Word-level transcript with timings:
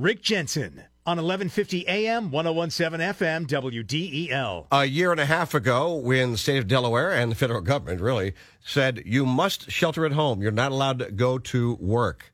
Rick 0.00 0.22
Jensen 0.22 0.84
on 1.04 1.18
1150 1.18 1.86
AM, 1.86 2.30
1017 2.30 3.06
FM, 3.06 3.46
WDEL. 3.46 4.66
A 4.72 4.86
year 4.86 5.10
and 5.10 5.20
a 5.20 5.26
half 5.26 5.52
ago, 5.52 5.94
when 5.94 6.32
the 6.32 6.38
state 6.38 6.56
of 6.56 6.66
Delaware 6.66 7.12
and 7.12 7.30
the 7.30 7.36
federal 7.36 7.60
government 7.60 8.00
really 8.00 8.32
said 8.64 9.02
you 9.04 9.26
must 9.26 9.70
shelter 9.70 10.06
at 10.06 10.12
home, 10.12 10.40
you're 10.40 10.52
not 10.52 10.72
allowed 10.72 11.00
to 11.00 11.10
go 11.10 11.36
to 11.38 11.74
work. 11.74 12.32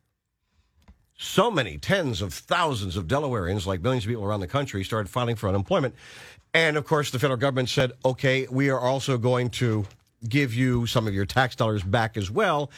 So 1.18 1.50
many 1.50 1.76
tens 1.76 2.22
of 2.22 2.32
thousands 2.32 2.96
of 2.96 3.08
Delawareans, 3.08 3.66
like 3.66 3.82
millions 3.82 4.04
of 4.04 4.10
people 4.10 4.24
around 4.24 4.40
the 4.40 4.46
country, 4.46 4.84
started 4.84 5.10
filing 5.10 5.34
for 5.34 5.48
unemployment. 5.48 5.96
And 6.54 6.76
of 6.76 6.84
course, 6.84 7.10
the 7.10 7.18
federal 7.18 7.36
government 7.36 7.68
said, 7.68 7.90
okay, 8.04 8.46
we 8.48 8.70
are 8.70 8.78
also 8.78 9.18
going 9.18 9.50
to 9.50 9.86
give 10.28 10.54
you 10.54 10.86
some 10.86 11.08
of 11.08 11.14
your 11.14 11.26
tax 11.26 11.56
dollars 11.56 11.82
back 11.82 12.16
as 12.16 12.30
well 12.30 12.70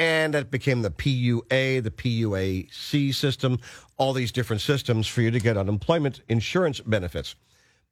and 0.00 0.32
that 0.32 0.50
became 0.50 0.80
the 0.80 0.90
PUA, 0.90 1.82
the 1.82 1.90
PUAC 1.90 3.14
system, 3.14 3.58
all 3.98 4.14
these 4.14 4.32
different 4.32 4.62
systems 4.62 5.06
for 5.06 5.20
you 5.20 5.30
to 5.30 5.38
get 5.38 5.58
unemployment 5.58 6.22
insurance 6.30 6.80
benefits. 6.80 7.34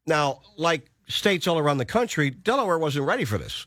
Now, 0.06 0.40
like 0.56 0.90
states 1.06 1.46
all 1.46 1.58
around 1.58 1.76
the 1.76 1.84
country, 1.84 2.30
Delaware 2.30 2.78
wasn't 2.78 3.04
ready 3.04 3.26
for 3.26 3.36
this. 3.36 3.66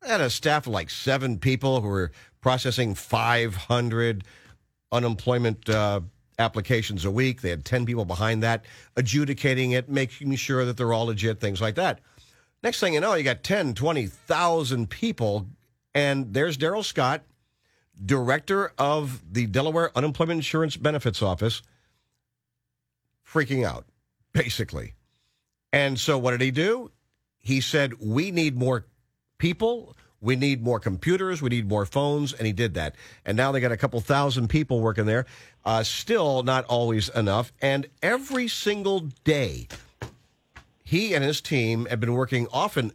They 0.00 0.08
had 0.08 0.22
a 0.22 0.30
staff 0.30 0.66
of 0.66 0.72
like 0.72 0.88
seven 0.88 1.38
people 1.38 1.82
who 1.82 1.88
were 1.88 2.12
processing 2.40 2.94
500 2.94 4.24
unemployment 4.90 5.68
uh, 5.68 6.00
applications 6.38 7.04
a 7.04 7.10
week. 7.10 7.42
They 7.42 7.50
had 7.50 7.66
10 7.66 7.84
people 7.84 8.06
behind 8.06 8.42
that, 8.42 8.64
adjudicating 8.96 9.72
it, 9.72 9.86
making 9.86 10.34
sure 10.36 10.64
that 10.64 10.78
they're 10.78 10.94
all 10.94 11.06
legit, 11.06 11.40
things 11.40 11.60
like 11.60 11.74
that. 11.74 12.00
Next 12.62 12.80
thing 12.80 12.94
you 12.94 13.00
know, 13.00 13.12
you 13.12 13.22
got 13.22 13.42
10, 13.42 13.74
20,000 13.74 14.88
people, 14.88 15.46
and 15.94 16.32
there's 16.32 16.56
Darryl 16.56 16.82
Scott 16.82 17.24
director 18.04 18.72
of 18.78 19.22
the 19.32 19.46
Delaware 19.46 19.90
Unemployment 19.96 20.38
Insurance 20.38 20.76
Benefits 20.76 21.22
Office, 21.22 21.62
freaking 23.26 23.64
out, 23.64 23.84
basically. 24.32 24.94
And 25.72 25.98
so 25.98 26.18
what 26.18 26.32
did 26.32 26.40
he 26.40 26.50
do? 26.50 26.90
He 27.38 27.60
said, 27.60 27.94
We 28.00 28.30
need 28.30 28.56
more 28.56 28.86
people. 29.38 29.96
We 30.20 30.36
need 30.36 30.62
more 30.62 30.78
computers. 30.78 31.40
We 31.40 31.48
need 31.48 31.68
more 31.68 31.86
phones. 31.86 32.34
And 32.34 32.46
he 32.46 32.52
did 32.52 32.74
that. 32.74 32.94
And 33.24 33.36
now 33.36 33.52
they 33.52 33.60
got 33.60 33.72
a 33.72 33.76
couple 33.76 33.98
thousand 34.00 34.48
people 34.48 34.80
working 34.80 35.06
there. 35.06 35.24
Uh, 35.64 35.82
still 35.82 36.42
not 36.42 36.66
always 36.66 37.08
enough. 37.10 37.52
And 37.62 37.86
every 38.02 38.46
single 38.48 39.00
day, 39.24 39.68
he 40.84 41.14
and 41.14 41.24
his 41.24 41.40
team 41.40 41.86
have 41.86 42.00
been 42.00 42.12
working 42.12 42.46
often 42.52 42.92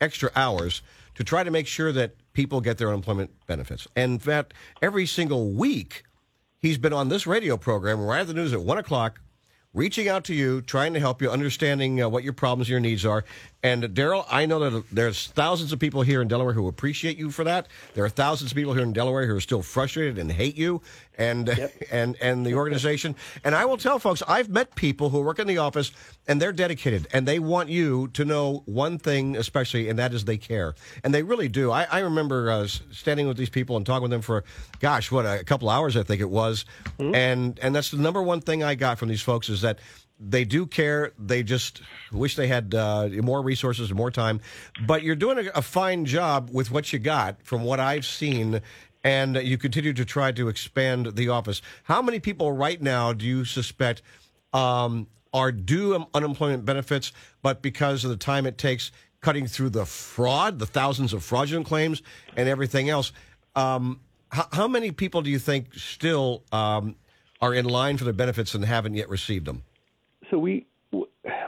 extra 0.00 0.30
hours 0.36 0.82
to 1.14 1.24
try 1.24 1.42
to 1.42 1.50
make 1.50 1.66
sure 1.66 1.90
that 1.92 2.14
people 2.38 2.60
get 2.60 2.78
their 2.78 2.86
unemployment 2.86 3.32
benefits. 3.48 3.88
And 3.96 4.12
in 4.12 4.18
fact, 4.20 4.54
every 4.80 5.06
single 5.06 5.50
week, 5.50 6.04
he's 6.60 6.78
been 6.78 6.92
on 6.92 7.08
this 7.08 7.26
radio 7.26 7.56
program 7.56 8.00
right 8.00 8.20
at 8.20 8.28
the 8.28 8.32
news 8.32 8.52
at 8.52 8.60
one 8.60 8.78
o'clock 8.78 9.18
reaching 9.74 10.08
out 10.08 10.22
to 10.24 10.34
you, 10.34 10.62
trying 10.62 10.94
to 10.94 11.00
help 11.00 11.20
you, 11.20 11.28
understanding 11.30 12.00
uh, 12.00 12.08
what 12.08 12.22
your 12.22 12.32
problems, 12.32 12.68
your 12.68 12.78
needs 12.78 13.04
are. 13.04 13.24
And 13.62 13.82
Darryl, 13.82 14.24
I 14.30 14.46
know 14.46 14.70
that 14.70 14.84
there's 14.92 15.26
thousands 15.26 15.72
of 15.72 15.80
people 15.80 16.02
here 16.02 16.22
in 16.22 16.28
Delaware 16.28 16.52
who 16.52 16.68
appreciate 16.68 17.18
you 17.18 17.30
for 17.32 17.42
that. 17.42 17.66
There 17.94 18.04
are 18.04 18.08
thousands 18.08 18.52
of 18.52 18.56
people 18.56 18.72
here 18.72 18.84
in 18.84 18.92
Delaware 18.92 19.26
who 19.26 19.34
are 19.34 19.40
still 19.40 19.62
frustrated 19.62 20.16
and 20.16 20.30
hate 20.30 20.56
you 20.56 20.80
and 21.18 21.48
yep. 21.48 21.74
and 21.90 22.16
and 22.20 22.46
the 22.46 22.54
organization. 22.54 23.14
And 23.44 23.54
I 23.54 23.64
will 23.64 23.76
tell 23.76 23.98
folks, 23.98 24.22
I've 24.26 24.48
met 24.48 24.74
people 24.74 25.10
who 25.10 25.20
work 25.20 25.38
in 25.38 25.46
the 25.46 25.58
office 25.58 25.92
and 26.26 26.40
they're 26.40 26.52
dedicated 26.52 27.08
and 27.12 27.26
they 27.26 27.38
want 27.38 27.68
you 27.68 28.08
to 28.08 28.24
know 28.24 28.62
one 28.66 28.98
thing 28.98 29.36
especially, 29.36 29.88
and 29.88 29.98
that 29.98 30.14
is 30.14 30.24
they 30.24 30.38
care, 30.38 30.74
and 31.04 31.12
they 31.12 31.22
really 31.22 31.48
do. 31.48 31.70
I, 31.70 31.86
I 31.90 31.98
remember 32.00 32.50
uh, 32.50 32.66
standing 32.66 33.26
with 33.28 33.36
these 33.36 33.50
people 33.50 33.76
and 33.76 33.84
talking 33.84 34.02
with 34.02 34.10
them 34.10 34.22
for, 34.22 34.44
gosh, 34.80 35.10
what 35.10 35.26
a 35.26 35.44
couple 35.44 35.68
hours 35.68 35.96
I 35.96 36.02
think 36.02 36.20
it 36.20 36.30
was, 36.30 36.64
mm-hmm. 36.98 37.14
and 37.14 37.58
and 37.60 37.74
that's 37.74 37.90
the 37.90 37.98
number 37.98 38.22
one 38.22 38.40
thing 38.40 38.62
I 38.62 38.74
got 38.74 38.98
from 38.98 39.08
these 39.08 39.22
folks 39.22 39.48
is 39.48 39.62
that 39.62 39.78
they 40.20 40.44
do 40.44 40.66
care. 40.66 41.12
They 41.18 41.42
just 41.42 41.80
wish 42.10 42.36
they 42.36 42.48
had 42.48 42.74
uh, 42.74 43.08
more 43.22 43.40
resources 43.42 43.90
and 43.90 43.96
more 43.96 44.10
time. 44.10 44.40
But 44.86 45.02
you're 45.02 45.16
doing 45.16 45.46
a, 45.46 45.50
a, 45.54 45.62
fine 45.62 46.04
job 46.04 46.50
with 46.52 46.70
what 46.70 46.92
you 46.92 46.98
got, 46.98 47.42
from 47.44 47.62
what 47.62 47.78
I've 47.78 48.04
seen, 48.04 48.60
and 49.08 49.36
you 49.36 49.56
continue 49.56 49.94
to 49.94 50.04
try 50.04 50.30
to 50.30 50.48
expand 50.48 51.16
the 51.16 51.30
office. 51.30 51.62
How 51.84 52.02
many 52.02 52.20
people 52.20 52.52
right 52.52 52.80
now 52.80 53.14
do 53.14 53.24
you 53.24 53.46
suspect 53.46 54.02
um, 54.52 55.06
are 55.32 55.50
due 55.50 56.06
unemployment 56.12 56.66
benefits, 56.66 57.12
but 57.40 57.62
because 57.62 58.04
of 58.04 58.10
the 58.10 58.18
time 58.18 58.44
it 58.44 58.58
takes 58.58 58.92
cutting 59.22 59.46
through 59.46 59.70
the 59.70 59.86
fraud, 59.86 60.58
the 60.58 60.66
thousands 60.66 61.14
of 61.14 61.24
fraudulent 61.24 61.66
claims, 61.66 62.02
and 62.36 62.50
everything 62.50 62.90
else? 62.90 63.12
Um, 63.56 64.00
how, 64.30 64.46
how, 64.52 64.68
many 64.68 64.92
people 64.92 65.22
do 65.22 65.30
you 65.30 65.38
think 65.38 65.72
still 65.74 66.42
um, 66.52 66.94
are 67.40 67.54
in 67.54 67.64
line 67.64 67.96
for 67.96 68.04
the 68.04 68.12
benefits 68.12 68.54
and 68.54 68.62
haven't 68.62 68.94
yet 68.94 69.08
received 69.08 69.46
them? 69.46 69.62
so 70.30 70.38
we 70.38 70.66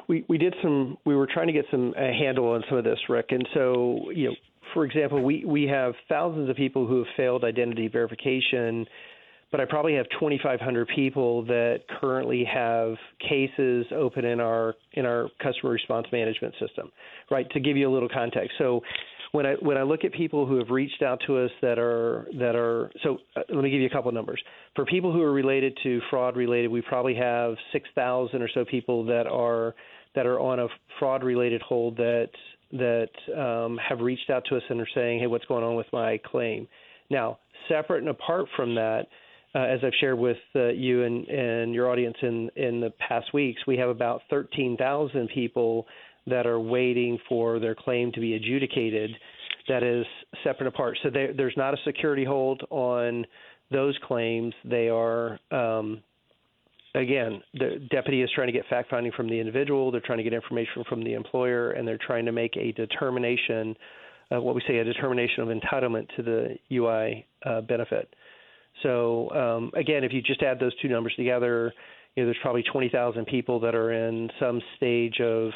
we 0.08 0.24
we 0.28 0.38
did 0.38 0.54
some 0.62 0.96
we 1.04 1.14
were 1.14 1.26
trying 1.26 1.46
to 1.46 1.52
get 1.52 1.64
some 1.70 1.94
a 1.96 2.12
handle 2.12 2.48
on 2.48 2.64
some 2.68 2.78
of 2.78 2.84
this 2.84 2.98
rick 3.08 3.26
and 3.30 3.46
so 3.54 4.10
you 4.10 4.28
know 4.28 4.34
for 4.80 4.86
example 4.86 5.22
we 5.22 5.44
we 5.44 5.64
have 5.64 5.92
thousands 6.08 6.48
of 6.48 6.56
people 6.56 6.86
who 6.86 7.00
have 7.00 7.06
failed 7.14 7.44
identity 7.44 7.86
verification 7.86 8.86
but 9.50 9.60
I 9.60 9.66
probably 9.66 9.94
have 9.94 10.06
2,500 10.18 10.88
people 10.94 11.44
that 11.46 11.80
currently 12.00 12.44
have 12.44 12.94
cases 13.18 13.84
open 13.94 14.24
in 14.24 14.40
our 14.40 14.74
in 14.92 15.04
our 15.04 15.28
customer 15.42 15.72
response 15.72 16.06
management 16.12 16.54
system, 16.58 16.90
right? 17.30 17.50
To 17.50 17.60
give 17.60 17.76
you 17.76 17.90
a 17.90 17.92
little 17.92 18.08
context, 18.08 18.52
so 18.56 18.80
when 19.32 19.44
I 19.44 19.54
when 19.60 19.76
I 19.76 19.82
look 19.82 20.04
at 20.04 20.14
people 20.14 20.46
who 20.46 20.56
have 20.56 20.70
reached 20.70 21.02
out 21.02 21.20
to 21.26 21.36
us 21.36 21.50
that 21.60 21.78
are 21.78 22.26
that 22.38 22.56
are 22.56 22.90
so 23.02 23.18
uh, 23.36 23.42
let 23.50 23.62
me 23.62 23.70
give 23.70 23.80
you 23.80 23.86
a 23.88 23.90
couple 23.90 24.08
of 24.08 24.14
numbers. 24.14 24.42
For 24.76 24.86
people 24.86 25.12
who 25.12 25.20
are 25.20 25.32
related 25.32 25.76
to 25.82 26.00
fraud 26.08 26.36
related, 26.36 26.70
we 26.70 26.80
probably 26.80 27.16
have 27.16 27.56
6,000 27.72 28.40
or 28.40 28.48
so 28.54 28.64
people 28.64 29.04
that 29.06 29.26
are 29.26 29.74
that 30.14 30.26
are 30.26 30.40
on 30.40 30.60
a 30.60 30.68
fraud 30.98 31.22
related 31.22 31.60
hold 31.60 31.96
that 31.96 32.30
that 32.72 33.10
um, 33.36 33.78
have 33.78 34.00
reached 34.00 34.30
out 34.30 34.44
to 34.48 34.56
us 34.56 34.62
and 34.68 34.80
are 34.80 34.88
saying, 34.94 35.20
"Hey, 35.20 35.26
what's 35.26 35.44
going 35.46 35.64
on 35.64 35.76
with 35.76 35.86
my 35.92 36.18
claim?" 36.24 36.68
Now, 37.10 37.38
separate 37.68 37.98
and 37.98 38.08
apart 38.08 38.46
from 38.56 38.74
that, 38.76 39.06
uh, 39.54 39.58
as 39.58 39.80
I've 39.82 39.92
shared 40.00 40.18
with 40.18 40.38
uh, 40.54 40.68
you 40.68 41.02
and, 41.04 41.26
and 41.28 41.74
your 41.74 41.90
audience 41.90 42.16
in 42.22 42.50
in 42.56 42.80
the 42.80 42.92
past 43.08 43.32
weeks, 43.34 43.60
we 43.66 43.76
have 43.78 43.88
about 43.88 44.22
13,000 44.30 45.28
people 45.34 45.86
that 46.26 46.46
are 46.46 46.60
waiting 46.60 47.18
for 47.28 47.58
their 47.58 47.74
claim 47.74 48.12
to 48.12 48.20
be 48.20 48.34
adjudicated 48.34 49.10
that 49.68 49.82
is 49.82 50.04
separate 50.44 50.66
and 50.66 50.68
apart. 50.68 50.98
So 51.02 51.10
there, 51.10 51.32
there's 51.32 51.56
not 51.56 51.74
a 51.74 51.76
security 51.84 52.24
hold 52.24 52.62
on 52.70 53.26
those 53.70 53.96
claims. 54.06 54.54
They 54.64 54.88
are, 54.88 55.38
um, 55.50 56.02
again, 56.94 57.42
the 57.54 57.86
deputy 57.90 58.22
is 58.22 58.30
trying 58.34 58.48
to 58.48 58.52
get 58.52 58.66
fact 58.68 58.90
finding 58.90 59.12
from 59.12 59.28
the 59.28 59.38
individual, 59.38 59.90
they're 59.90 60.00
trying 60.00 60.18
to 60.18 60.24
get 60.24 60.32
information 60.32 60.84
from 60.88 61.02
the 61.04 61.14
employer, 61.14 61.72
and 61.72 61.86
they're 61.86 61.98
trying 61.98 62.24
to 62.26 62.32
make 62.32 62.56
a 62.56 62.72
determination, 62.72 63.76
uh, 64.32 64.40
what 64.40 64.54
we 64.54 64.62
say, 64.66 64.78
a 64.78 64.84
determination 64.84 65.42
of 65.42 65.48
entitlement 65.48 66.06
to 66.16 66.22
the 66.22 66.56
UI 66.72 67.26
uh, 67.44 67.60
benefit. 67.62 68.14
So, 68.82 69.30
um, 69.30 69.70
again, 69.74 70.04
if 70.04 70.12
you 70.12 70.22
just 70.22 70.42
add 70.42 70.58
those 70.58 70.72
two 70.80 70.88
numbers 70.88 71.14
together, 71.16 71.72
you 72.16 72.22
know, 72.22 72.26
there's 72.26 72.38
probably 72.42 72.62
20,000 72.62 73.26
people 73.26 73.60
that 73.60 73.74
are 73.74 73.92
in 73.92 74.30
some 74.38 74.60
stage 74.76 75.20
of 75.20 75.50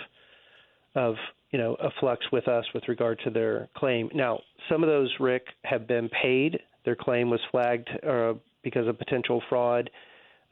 of 0.95 1.17
you 1.51 1.59
know 1.59 1.75
a 1.83 1.91
flux 2.01 2.25
with 2.33 2.47
us 2.49 2.65
with 2.75 2.85
regard 2.89 3.21
to 3.25 3.31
their 3.31 3.69
claim. 3.77 4.09
Now, 4.15 4.41
some 4.69 4.83
of 4.83 4.89
those, 4.89 5.13
Rick, 5.21 5.47
have 5.65 5.87
been 5.87 6.09
paid. 6.09 6.59
Their 6.85 6.97
claim 6.97 7.31
was 7.31 7.41
flagged 7.51 7.89
uh, 8.09 8.35
because 8.63 8.87
of 8.87 8.99
potential 8.99 9.43
fraud, 9.49 9.91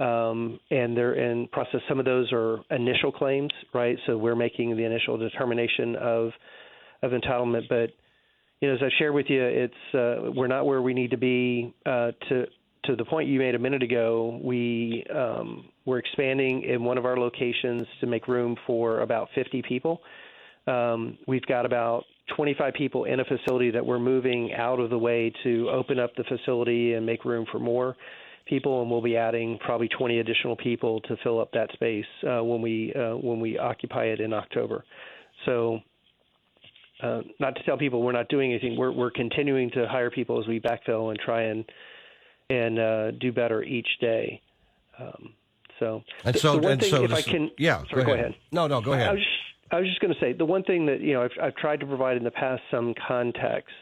um, 0.02 0.58
and 0.70 0.96
they're 0.96 1.14
in 1.14 1.46
process. 1.48 1.80
Some 1.88 1.98
of 1.98 2.04
those 2.04 2.32
are 2.32 2.58
initial 2.70 3.12
claims, 3.12 3.52
right? 3.72 3.96
So 4.06 4.16
we're 4.16 4.36
making 4.36 4.76
the 4.76 4.84
initial 4.84 5.16
determination 5.16 5.96
of 5.96 6.30
of 7.02 7.12
entitlement. 7.12 7.68
But 7.68 7.90
you 8.60 8.68
know, 8.68 8.74
as 8.74 8.80
I 8.82 8.88
shared 8.98 9.14
with 9.14 9.26
you, 9.28 9.42
it's 9.42 9.94
uh, 9.94 10.30
we're 10.34 10.48
not 10.48 10.66
where 10.66 10.82
we 10.82 10.94
need 10.94 11.12
to 11.12 11.16
be 11.16 11.74
uh, 11.86 12.12
to 12.28 12.46
to 12.86 12.96
the 12.96 13.04
point 13.04 13.28
you 13.28 13.38
made 13.38 13.54
a 13.54 13.58
minute 13.58 13.82
ago, 13.82 14.40
we 14.42 15.04
um, 15.14 15.68
we're 15.84 15.98
expanding 15.98 16.64
in 16.64 16.82
one 16.82 16.98
of 16.98 17.04
our 17.06 17.16
locations 17.16 17.86
to 18.00 18.06
make 18.06 18.26
room 18.26 18.56
for 18.66 19.00
about 19.00 19.28
50 19.36 19.62
people. 19.68 20.00
Um, 20.66 21.16
we've 21.28 21.46
got 21.46 21.64
about 21.64 22.04
25 22.36 22.74
people 22.74 23.04
in 23.04 23.20
a 23.20 23.24
facility 23.24 23.70
that 23.70 23.84
we're 23.84 23.98
moving 23.98 24.52
out 24.54 24.80
of 24.80 24.90
the 24.90 24.98
way 24.98 25.32
to 25.44 25.68
open 25.70 25.98
up 25.98 26.14
the 26.16 26.24
facility 26.24 26.94
and 26.94 27.06
make 27.06 27.24
room 27.24 27.46
for 27.52 27.58
more 27.58 27.96
people, 28.46 28.82
and 28.82 28.90
we'll 28.90 29.02
be 29.02 29.16
adding 29.16 29.58
probably 29.58 29.88
20 29.88 30.18
additional 30.18 30.56
people 30.56 31.00
to 31.02 31.16
fill 31.22 31.40
up 31.40 31.50
that 31.52 31.70
space 31.72 32.04
uh, 32.24 32.42
when 32.42 32.60
we 32.60 32.92
uh, 32.94 33.16
when 33.16 33.40
we 33.40 33.58
occupy 33.58 34.04
it 34.04 34.20
in 34.20 34.32
October. 34.32 34.84
So. 35.46 35.80
Uh, 37.02 37.20
not 37.40 37.56
to 37.56 37.62
tell 37.64 37.76
people 37.76 38.00
we're 38.00 38.12
not 38.12 38.28
doing 38.28 38.52
anything. 38.52 38.78
We're 38.78 38.92
we're 38.92 39.10
continuing 39.10 39.72
to 39.72 39.88
hire 39.88 40.08
people 40.08 40.40
as 40.40 40.46
we 40.46 40.60
backfill 40.60 41.10
and 41.10 41.18
try 41.18 41.42
and 41.42 41.64
and 42.48 42.78
uh, 42.78 43.10
do 43.10 43.32
better 43.32 43.62
each 43.64 43.88
day. 44.00 44.40
Um, 45.00 45.34
so, 45.80 46.02
and 46.24 46.36
so, 46.36 46.58
and 46.64 46.80
thing, 46.80 46.90
so, 46.90 47.02
if 47.02 47.12
I 47.12 47.22
can, 47.22 47.50
yeah, 47.58 47.82
sorry, 47.90 48.04
go, 48.04 48.12
ahead. 48.12 48.26
ahead. 48.26 48.34
No, 48.52 48.68
no, 48.68 48.80
go 48.80 48.92
ahead. 48.92 49.08
I 49.08 49.12
was 49.12 49.20
just, 49.20 49.72
I 49.72 49.80
was 49.80 49.88
just 49.88 50.00
going 50.00 50.14
to 50.14 50.20
say 50.20 50.32
the 50.32 50.44
one 50.44 50.62
thing 50.62 50.86
that 50.86 51.00
you 51.00 51.14
know 51.14 51.22
I've, 51.22 51.32
I've 51.42 51.56
tried 51.56 51.80
to 51.80 51.86
provide 51.86 52.16
in 52.16 52.24
the 52.24 52.30
past 52.30 52.62
some 52.70 52.94
context. 53.08 53.74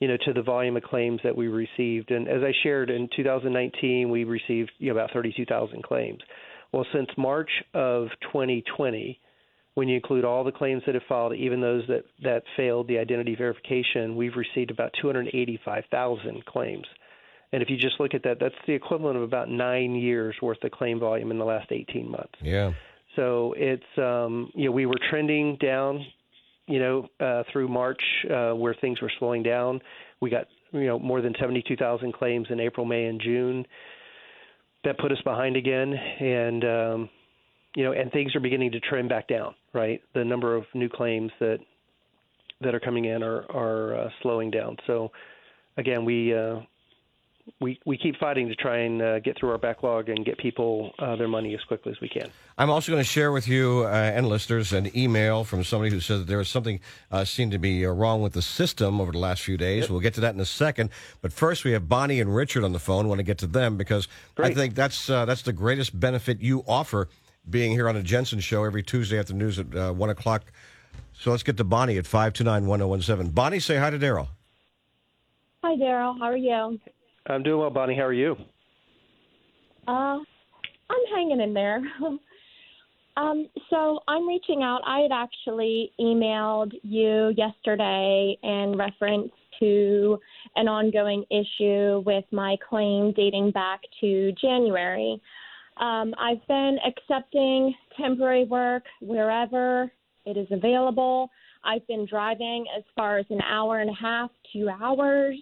You 0.00 0.08
know, 0.08 0.16
to 0.24 0.32
the 0.32 0.42
volume 0.42 0.76
of 0.76 0.82
claims 0.82 1.20
that 1.24 1.36
we 1.36 1.48
received. 1.48 2.10
And 2.10 2.28
as 2.28 2.42
I 2.42 2.52
shared 2.62 2.90
in 2.90 3.08
2019, 3.14 4.10
we 4.10 4.24
received 4.24 4.72
you 4.78 4.92
know, 4.92 4.98
about 4.98 5.12
32,000 5.12 5.82
claims. 5.82 6.20
Well, 6.72 6.86
since 6.92 7.08
March 7.16 7.50
of 7.72 8.08
2020, 8.32 9.20
when 9.74 9.88
you 9.88 9.96
include 9.96 10.24
all 10.24 10.44
the 10.44 10.52
claims 10.52 10.82
that 10.86 10.94
have 10.94 11.04
filed, 11.08 11.34
even 11.34 11.60
those 11.60 11.84
that, 11.88 12.04
that 12.22 12.42
failed 12.56 12.88
the 12.88 12.98
identity 12.98 13.34
verification, 13.34 14.16
we've 14.16 14.36
received 14.36 14.70
about 14.70 14.92
285,000 15.00 16.44
claims. 16.46 16.86
And 17.52 17.62
if 17.62 17.70
you 17.70 17.76
just 17.76 18.00
look 18.00 18.14
at 18.14 18.24
that, 18.24 18.38
that's 18.40 18.54
the 18.66 18.72
equivalent 18.72 19.16
of 19.16 19.22
about 19.22 19.48
nine 19.48 19.94
years 19.94 20.34
worth 20.42 20.62
of 20.64 20.72
claim 20.72 20.98
volume 20.98 21.30
in 21.30 21.38
the 21.38 21.44
last 21.44 21.70
18 21.70 22.10
months. 22.10 22.34
Yeah. 22.42 22.72
So 23.16 23.54
it's 23.56 23.82
um, 23.96 24.50
you 24.54 24.66
know 24.66 24.72
we 24.72 24.86
were 24.86 24.98
trending 25.08 25.56
down, 25.60 26.04
you 26.66 26.78
know, 26.78 27.08
uh, 27.20 27.42
through 27.52 27.68
March 27.68 28.02
uh, 28.30 28.52
where 28.52 28.74
things 28.80 29.00
were 29.00 29.12
slowing 29.18 29.42
down. 29.42 29.80
We 30.20 30.30
got 30.30 30.46
you 30.72 30.86
know 30.86 30.98
more 30.98 31.20
than 31.20 31.34
72,000 31.38 32.12
claims 32.12 32.46
in 32.50 32.60
April, 32.60 32.86
May, 32.86 33.06
and 33.06 33.20
June. 33.20 33.66
That 34.84 34.98
put 34.98 35.12
us 35.12 35.20
behind 35.24 35.56
again, 35.56 35.94
and 35.94 36.64
um, 36.64 37.10
you 37.74 37.84
know, 37.84 37.92
and 37.92 38.12
things 38.12 38.34
are 38.34 38.40
beginning 38.40 38.72
to 38.72 38.80
trend 38.80 39.08
back 39.08 39.28
down. 39.28 39.54
Right, 39.72 40.00
the 40.14 40.24
number 40.24 40.56
of 40.56 40.64
new 40.74 40.88
claims 40.88 41.32
that 41.40 41.58
that 42.60 42.74
are 42.74 42.80
coming 42.80 43.06
in 43.06 43.22
are 43.22 43.50
are 43.50 43.98
uh, 43.98 44.08
slowing 44.22 44.50
down. 44.50 44.76
So 44.86 45.10
again, 45.76 46.04
we 46.04 46.34
uh, 46.34 46.60
we 47.60 47.78
we 47.84 47.98
keep 47.98 48.16
fighting 48.16 48.48
to 48.48 48.54
try 48.54 48.78
and 48.78 49.02
uh, 49.02 49.18
get 49.20 49.38
through 49.38 49.50
our 49.50 49.58
backlog 49.58 50.08
and 50.08 50.24
get 50.24 50.38
people 50.38 50.92
uh, 50.98 51.14
their 51.16 51.28
money 51.28 51.54
as 51.54 51.62
quickly 51.64 51.92
as 51.92 52.00
we 52.00 52.08
can. 52.08 52.30
I'm 52.56 52.70
also 52.70 52.90
going 52.90 53.02
to 53.02 53.08
share 53.08 53.32
with 53.32 53.46
you 53.46 53.84
uh, 53.86 53.90
and 53.90 54.28
listeners 54.28 54.72
an 54.72 54.96
email 54.96 55.44
from 55.44 55.62
somebody 55.62 55.90
who 55.90 56.00
said 56.00 56.20
that 56.20 56.26
there 56.26 56.38
was 56.38 56.48
something 56.48 56.80
uh, 57.10 57.24
seemed 57.24 57.52
to 57.52 57.58
be 57.58 57.84
uh, 57.84 57.90
wrong 57.90 58.22
with 58.22 58.32
the 58.32 58.42
system 58.42 59.00
over 59.00 59.12
the 59.12 59.18
last 59.18 59.42
few 59.42 59.56
days. 59.56 59.82
Yep. 59.82 59.90
We'll 59.90 60.00
get 60.00 60.14
to 60.14 60.20
that 60.22 60.34
in 60.34 60.40
a 60.40 60.46
second. 60.46 60.90
But 61.20 61.32
first, 61.32 61.64
we 61.64 61.72
have 61.72 61.88
Bonnie 61.88 62.20
and 62.20 62.34
Richard 62.34 62.64
on 62.64 62.72
the 62.72 62.78
phone. 62.78 63.04
I 63.06 63.08
want 63.08 63.18
to 63.18 63.24
get 63.24 63.38
to 63.38 63.46
them 63.46 63.76
because 63.76 64.08
Great. 64.34 64.52
I 64.52 64.54
think 64.54 64.74
that's 64.74 65.10
uh, 65.10 65.24
that's 65.24 65.42
the 65.42 65.52
greatest 65.52 65.98
benefit 65.98 66.40
you 66.40 66.64
offer 66.66 67.08
being 67.48 67.72
here 67.72 67.88
on 67.88 67.96
a 67.96 68.02
Jensen 68.02 68.40
Show 68.40 68.64
every 68.64 68.82
Tuesday 68.82 69.18
afternoons 69.18 69.58
at 69.58 69.94
one 69.94 70.08
o'clock. 70.08 70.50
So 71.12 71.30
let's 71.30 71.42
get 71.42 71.58
to 71.58 71.64
Bonnie 71.64 71.98
at 71.98 72.06
five 72.06 72.32
two 72.32 72.44
nine 72.44 72.66
one 72.66 72.78
zero 72.78 72.88
oh 72.88 72.90
one 72.90 73.02
seven. 73.02 73.28
Bonnie, 73.28 73.60
say 73.60 73.76
hi 73.76 73.90
to 73.90 73.98
Darryl. 73.98 74.28
Hi, 75.62 75.76
Darryl. 75.76 76.18
How 76.18 76.26
are 76.26 76.36
you? 76.36 76.80
I'm 77.26 77.42
doing 77.42 77.58
well, 77.58 77.70
Bonnie. 77.70 77.96
How 77.96 78.02
are 78.02 78.12
you? 78.12 78.36
Uh, 79.88 80.18
I'm 80.20 81.04
hanging 81.14 81.40
in 81.40 81.54
there. 81.54 81.82
um, 83.16 83.48
so 83.70 84.00
I'm 84.06 84.28
reaching 84.28 84.62
out. 84.62 84.80
I 84.86 85.00
had 85.00 85.12
actually 85.12 85.92
emailed 85.98 86.72
you 86.82 87.32
yesterday 87.36 88.36
in 88.42 88.76
reference 88.76 89.32
to 89.60 90.18
an 90.56 90.68
ongoing 90.68 91.24
issue 91.30 92.02
with 92.04 92.24
my 92.30 92.56
claim 92.68 93.12
dating 93.16 93.52
back 93.52 93.80
to 94.00 94.32
January. 94.32 95.20
Um, 95.78 96.14
I've 96.18 96.46
been 96.46 96.76
accepting 96.86 97.74
temporary 97.96 98.44
work 98.44 98.84
wherever 99.00 99.90
it 100.26 100.36
is 100.36 100.48
available. 100.50 101.30
I've 101.64 101.86
been 101.86 102.06
driving 102.06 102.66
as 102.76 102.84
far 102.94 103.16
as 103.16 103.26
an 103.30 103.40
hour 103.40 103.80
and 103.80 103.88
a 103.88 103.94
half, 103.94 104.30
two 104.52 104.68
hours 104.68 105.36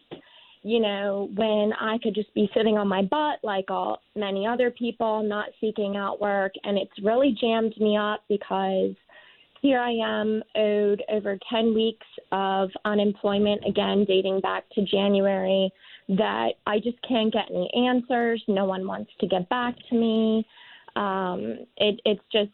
you 0.62 0.80
know, 0.80 1.28
when 1.34 1.72
I 1.80 1.98
could 2.02 2.14
just 2.14 2.32
be 2.34 2.50
sitting 2.54 2.78
on 2.78 2.86
my 2.86 3.02
butt 3.02 3.40
like 3.42 3.66
all 3.68 4.00
many 4.14 4.46
other 4.46 4.70
people, 4.70 5.22
not 5.22 5.48
seeking 5.60 5.96
out 5.96 6.20
work. 6.20 6.52
And 6.64 6.78
it's 6.78 6.92
really 7.02 7.36
jammed 7.40 7.74
me 7.80 7.96
up 7.96 8.22
because 8.28 8.94
here 9.60 9.80
I 9.80 9.92
am 9.92 10.42
owed 10.56 11.02
over 11.08 11.38
10 11.50 11.74
weeks 11.74 12.06
of 12.30 12.70
unemployment, 12.84 13.62
again, 13.66 14.04
dating 14.06 14.40
back 14.40 14.64
to 14.74 14.84
January, 14.84 15.70
that 16.08 16.50
I 16.66 16.78
just 16.78 16.98
can't 17.06 17.32
get 17.32 17.50
any 17.50 17.70
answers. 17.88 18.42
No 18.48 18.64
one 18.64 18.86
wants 18.86 19.10
to 19.20 19.26
get 19.26 19.48
back 19.48 19.74
to 19.88 19.94
me. 19.94 20.46
Um, 20.94 21.58
it, 21.76 22.00
it's 22.04 22.22
just 22.30 22.50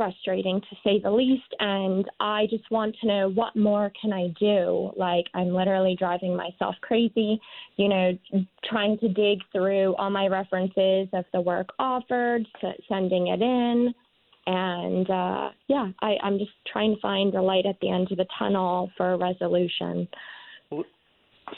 frustrating 0.00 0.62
to 0.62 0.76
say 0.82 0.98
the 0.98 1.10
least 1.10 1.54
and 1.58 2.06
I 2.20 2.46
just 2.48 2.70
want 2.70 2.96
to 3.02 3.06
know 3.06 3.28
what 3.28 3.54
more 3.54 3.92
can 4.00 4.14
I 4.14 4.28
do? 4.40 4.92
Like 4.96 5.26
I'm 5.34 5.48
literally 5.48 5.94
driving 5.98 6.34
myself 6.34 6.74
crazy 6.80 7.38
you 7.76 7.88
know 7.88 8.18
trying 8.64 8.98
to 8.98 9.08
dig 9.08 9.40
through 9.52 9.94
all 9.96 10.10
my 10.10 10.26
references 10.28 11.08
of 11.12 11.24
the 11.32 11.40
work 11.40 11.70
offered 11.78 12.46
sending 12.88 13.28
it 13.28 13.40
in 13.40 13.94
and 14.46 15.10
uh, 15.10 15.50
yeah 15.68 15.88
I, 16.00 16.16
I'm 16.22 16.38
just 16.38 16.50
trying 16.70 16.94
to 16.94 17.00
find 17.00 17.34
a 17.34 17.42
light 17.42 17.66
at 17.66 17.76
the 17.80 17.90
end 17.90 18.08
of 18.10 18.18
the 18.18 18.26
tunnel 18.38 18.90
for 18.96 19.14
a 19.14 19.18
resolution 19.18 20.08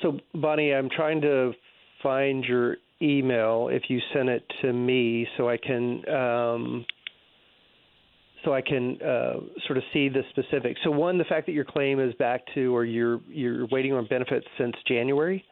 so 0.00 0.18
Bonnie 0.34 0.72
I'm 0.72 0.90
trying 0.90 1.20
to 1.22 1.52
find 2.02 2.44
your 2.44 2.76
email 3.00 3.68
if 3.70 3.82
you 3.88 4.00
send 4.14 4.28
it 4.28 4.44
to 4.62 4.72
me 4.72 5.26
so 5.36 5.48
I 5.48 5.56
can 5.56 6.08
um, 6.08 6.86
so 8.44 8.54
I 8.54 8.60
can 8.60 9.00
uh, 9.02 9.34
sort 9.66 9.76
of 9.76 9.84
see 9.92 10.08
the 10.08 10.22
specifics. 10.30 10.80
So 10.84 10.90
one, 10.90 11.18
the 11.18 11.24
fact 11.24 11.46
that 11.46 11.52
your 11.52 11.64
claim 11.64 12.00
is 12.00 12.14
back 12.14 12.42
to, 12.54 12.74
or 12.74 12.84
you're 12.84 13.20
you're 13.28 13.66
waiting 13.66 13.92
on 13.92 14.06
benefits 14.06 14.46
since 14.58 14.74
January, 14.86 15.44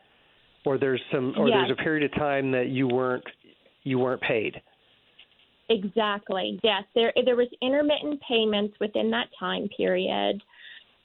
or 0.65 0.79
there's 0.79 1.01
some, 1.13 1.35
or 1.37 1.49
yes. 1.49 1.57
there's 1.59 1.79
a 1.79 1.83
period 1.83 2.11
of 2.11 2.19
time 2.19 2.51
that 2.53 2.69
you 2.69 2.89
weren't 2.89 3.25
you 3.85 3.99
weren't 3.99 4.21
paid. 4.23 4.61
Exactly. 5.69 6.59
Yes, 6.63 6.83
there 6.95 7.13
there 7.25 7.37
was 7.37 7.49
intermittent 7.63 8.21
payments 8.29 8.75
within 8.81 9.11
that 9.11 9.29
time 9.39 9.69
period, 9.77 10.37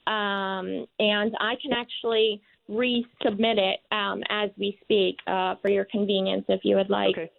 um, 0.06 0.86
and 0.98 1.34
I 1.40 1.54
can 1.62 1.72
actually 1.72 2.40
resubmit 2.68 3.58
it 3.58 3.80
um, 3.92 4.22
as 4.28 4.50
we 4.58 4.76
speak 4.82 5.18
uh, 5.28 5.54
for 5.62 5.70
your 5.70 5.84
convenience 5.84 6.44
if 6.48 6.62
you 6.64 6.76
would 6.76 6.90
like. 6.90 7.16
Okay. 7.16 7.30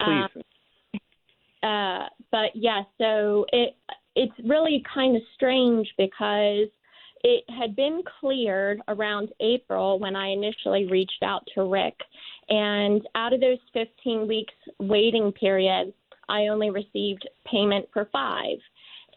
Please. 0.00 0.43
Uh, 1.64 2.08
but 2.30 2.50
yeah, 2.54 2.82
so 2.98 3.46
it 3.52 3.74
it's 4.16 4.34
really 4.44 4.84
kind 4.94 5.16
of 5.16 5.22
strange 5.34 5.88
because 5.96 6.68
it 7.24 7.42
had 7.48 7.74
been 7.74 8.02
cleared 8.20 8.80
around 8.86 9.30
April 9.40 9.98
when 9.98 10.14
I 10.14 10.28
initially 10.28 10.86
reached 10.86 11.22
out 11.22 11.42
to 11.54 11.64
Rick, 11.64 11.98
and 12.48 13.00
out 13.14 13.32
of 13.32 13.40
those 13.40 13.58
15 13.72 14.28
weeks 14.28 14.52
waiting 14.78 15.32
period, 15.32 15.92
I 16.28 16.48
only 16.48 16.70
received 16.70 17.26
payment 17.50 17.88
for 17.92 18.08
five. 18.12 18.58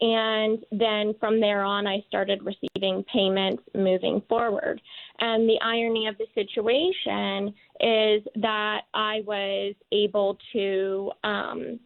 And 0.00 0.64
then 0.70 1.14
from 1.18 1.40
there 1.40 1.64
on, 1.64 1.86
I 1.86 2.04
started 2.06 2.40
receiving 2.44 3.04
payments 3.12 3.62
moving 3.74 4.22
forward. 4.28 4.80
And 5.18 5.48
the 5.48 5.58
irony 5.60 6.06
of 6.06 6.16
the 6.18 6.26
situation 6.34 7.48
is 7.80 8.22
that 8.36 8.82
I 8.94 9.22
was 9.26 9.74
able 9.90 10.38
to 10.52 11.10
um, 11.24 11.80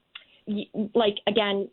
like 0.94 1.16
again 1.26 1.68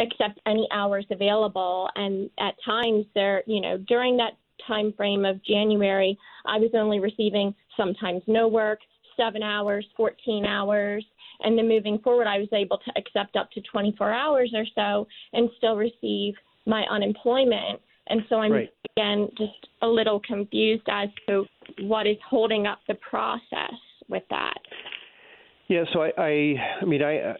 accept 0.00 0.40
any 0.46 0.66
hours 0.72 1.06
available 1.10 1.88
and 1.96 2.30
at 2.38 2.54
times 2.64 3.04
there 3.14 3.42
you 3.46 3.60
know 3.60 3.78
during 3.88 4.16
that 4.16 4.32
time 4.66 4.92
frame 4.96 5.24
of 5.24 5.42
January 5.44 6.16
I 6.46 6.58
was 6.58 6.70
only 6.74 7.00
receiving 7.00 7.54
sometimes 7.76 8.22
no 8.26 8.48
work 8.48 8.80
7 9.16 9.42
hours 9.42 9.86
14 9.96 10.44
hours 10.44 11.04
and 11.40 11.56
then 11.56 11.68
moving 11.68 11.98
forward 11.98 12.26
I 12.26 12.38
was 12.38 12.48
able 12.52 12.78
to 12.78 12.92
accept 12.96 13.36
up 13.36 13.50
to 13.52 13.60
24 13.62 14.12
hours 14.12 14.52
or 14.54 14.64
so 14.74 15.06
and 15.32 15.48
still 15.56 15.76
receive 15.76 16.34
my 16.66 16.84
unemployment 16.90 17.80
and 18.08 18.22
so 18.28 18.36
I'm 18.36 18.52
right. 18.52 18.72
again 18.96 19.28
just 19.36 19.68
a 19.82 19.86
little 19.86 20.20
confused 20.20 20.86
as 20.88 21.08
to 21.28 21.44
what 21.80 22.06
is 22.06 22.16
holding 22.28 22.66
up 22.66 22.78
the 22.88 22.94
process 22.94 23.74
with 24.08 24.22
that. 24.30 24.58
Yeah, 25.68 25.84
so 25.92 26.02
I, 26.02 26.12
I, 26.16 26.54
I 26.80 26.84
mean, 26.86 27.02
I, 27.02 27.34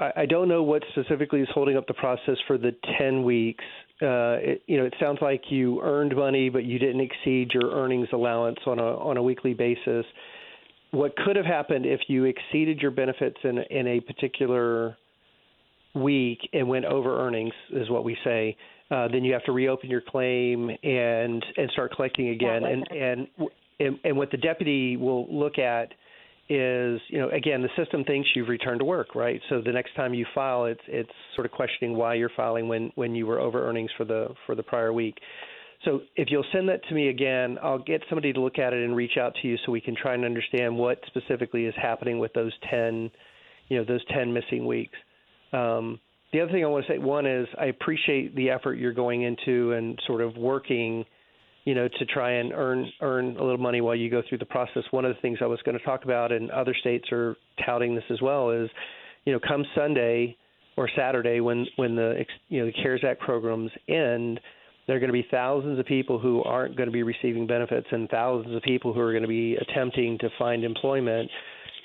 I 0.00 0.26
don't 0.26 0.48
know 0.48 0.62
what 0.62 0.84
specifically 0.92 1.40
is 1.40 1.48
holding 1.52 1.76
up 1.76 1.86
the 1.88 1.94
process 1.94 2.36
for 2.46 2.56
the 2.56 2.72
10 2.98 3.24
weeks. 3.24 3.64
Uh, 4.00 4.38
it, 4.38 4.62
you 4.66 4.76
know, 4.76 4.84
it 4.84 4.94
sounds 5.00 5.18
like 5.20 5.42
you 5.50 5.82
earned 5.82 6.14
money, 6.14 6.48
but 6.50 6.64
you 6.64 6.78
didn't 6.78 7.00
exceed 7.00 7.50
your 7.52 7.72
earnings 7.72 8.08
allowance 8.12 8.58
on 8.66 8.78
a 8.78 8.82
on 8.82 9.16
a 9.16 9.22
weekly 9.22 9.54
basis. 9.54 10.06
What 10.92 11.16
could 11.16 11.34
have 11.34 11.44
happened 11.44 11.84
if 11.84 12.00
you 12.06 12.24
exceeded 12.24 12.80
your 12.80 12.92
benefits 12.92 13.38
in 13.42 13.58
in 13.70 13.88
a 13.88 14.00
particular 14.00 14.96
week 15.94 16.38
and 16.52 16.68
went 16.68 16.84
over 16.84 17.26
earnings, 17.26 17.54
is 17.72 17.90
what 17.90 18.04
we 18.04 18.16
say. 18.22 18.56
Uh, 18.90 19.08
then 19.08 19.24
you 19.24 19.32
have 19.32 19.44
to 19.44 19.52
reopen 19.52 19.90
your 19.90 20.00
claim 20.00 20.70
and 20.82 21.44
and 21.56 21.70
start 21.72 21.92
collecting 21.94 22.28
again. 22.28 22.62
And 22.64 22.86
and 22.90 23.28
and, 23.80 23.98
and 24.04 24.16
what 24.16 24.30
the 24.30 24.36
deputy 24.36 24.96
will 24.96 25.26
look 25.32 25.58
at 25.58 25.92
is 26.48 27.00
you 27.08 27.18
know 27.18 27.28
again 27.30 27.62
the 27.62 27.68
system 27.76 28.04
thinks 28.04 28.28
you've 28.34 28.48
returned 28.48 28.80
to 28.80 28.84
work 28.84 29.14
right? 29.14 29.40
So 29.48 29.60
the 29.60 29.72
next 29.72 29.94
time 29.94 30.14
you 30.14 30.26
file 30.34 30.64
it's 30.64 30.80
it's 30.86 31.10
sort 31.34 31.46
of 31.46 31.52
questioning 31.52 31.96
why 31.96 32.14
you're 32.14 32.30
filing 32.36 32.68
when 32.68 32.90
when 32.94 33.14
you 33.14 33.26
were 33.26 33.38
over 33.38 33.68
earnings 33.68 33.90
for 33.96 34.04
the 34.04 34.28
for 34.46 34.54
the 34.54 34.62
prior 34.62 34.92
week. 34.92 35.16
So 35.84 36.00
if 36.16 36.28
you'll 36.30 36.44
send 36.52 36.68
that 36.70 36.82
to 36.88 36.94
me 36.94 37.08
again 37.08 37.58
I'll 37.62 37.78
get 37.78 38.02
somebody 38.08 38.32
to 38.32 38.40
look 38.40 38.58
at 38.58 38.72
it 38.72 38.82
and 38.82 38.96
reach 38.96 39.16
out 39.20 39.34
to 39.42 39.48
you 39.48 39.56
so 39.64 39.72
we 39.72 39.80
can 39.80 39.94
try 39.94 40.14
and 40.14 40.24
understand 40.24 40.76
what 40.76 40.98
specifically 41.06 41.66
is 41.66 41.74
happening 41.80 42.18
with 42.18 42.32
those 42.32 42.52
10 42.70 43.10
you 43.68 43.78
know 43.78 43.84
those 43.84 44.04
10 44.06 44.32
missing 44.32 44.66
weeks. 44.66 44.96
Um, 45.52 46.00
the 46.32 46.40
other 46.40 46.52
thing 46.52 46.64
I 46.64 46.68
want 46.68 46.86
to 46.86 46.92
say 46.92 46.98
one 46.98 47.26
is 47.26 47.46
I 47.58 47.66
appreciate 47.66 48.34
the 48.36 48.50
effort 48.50 48.74
you're 48.74 48.92
going 48.92 49.22
into 49.22 49.72
and 49.72 49.98
sort 50.06 50.20
of 50.20 50.36
working 50.36 51.04
you 51.68 51.74
know, 51.74 51.86
to 51.86 52.06
try 52.06 52.30
and 52.30 52.50
earn 52.54 52.90
earn 53.02 53.36
a 53.36 53.42
little 53.42 53.58
money 53.58 53.82
while 53.82 53.94
you 53.94 54.08
go 54.08 54.22
through 54.26 54.38
the 54.38 54.46
process. 54.46 54.84
One 54.90 55.04
of 55.04 55.14
the 55.14 55.20
things 55.20 55.40
I 55.42 55.44
was 55.44 55.60
going 55.66 55.78
to 55.78 55.84
talk 55.84 56.04
about, 56.04 56.32
and 56.32 56.50
other 56.50 56.74
states 56.80 57.04
are 57.12 57.36
touting 57.66 57.94
this 57.94 58.04
as 58.08 58.22
well, 58.22 58.52
is, 58.52 58.70
you 59.26 59.34
know, 59.34 59.38
come 59.46 59.66
Sunday 59.74 60.34
or 60.78 60.88
Saturday 60.96 61.40
when 61.40 61.66
when 61.76 61.94
the 61.94 62.24
you 62.48 62.60
know 62.60 62.66
the 62.66 62.72
CARES 62.72 63.04
Act 63.06 63.20
programs 63.20 63.70
end, 63.86 64.40
there 64.86 64.96
are 64.96 64.98
going 64.98 65.10
to 65.10 65.12
be 65.12 65.26
thousands 65.30 65.78
of 65.78 65.84
people 65.84 66.18
who 66.18 66.42
aren't 66.42 66.74
going 66.74 66.86
to 66.86 66.92
be 66.92 67.02
receiving 67.02 67.46
benefits 67.46 67.86
and 67.90 68.08
thousands 68.08 68.56
of 68.56 68.62
people 68.62 68.94
who 68.94 69.00
are 69.00 69.12
going 69.12 69.20
to 69.20 69.28
be 69.28 69.56
attempting 69.56 70.16
to 70.20 70.30
find 70.38 70.64
employment, 70.64 71.30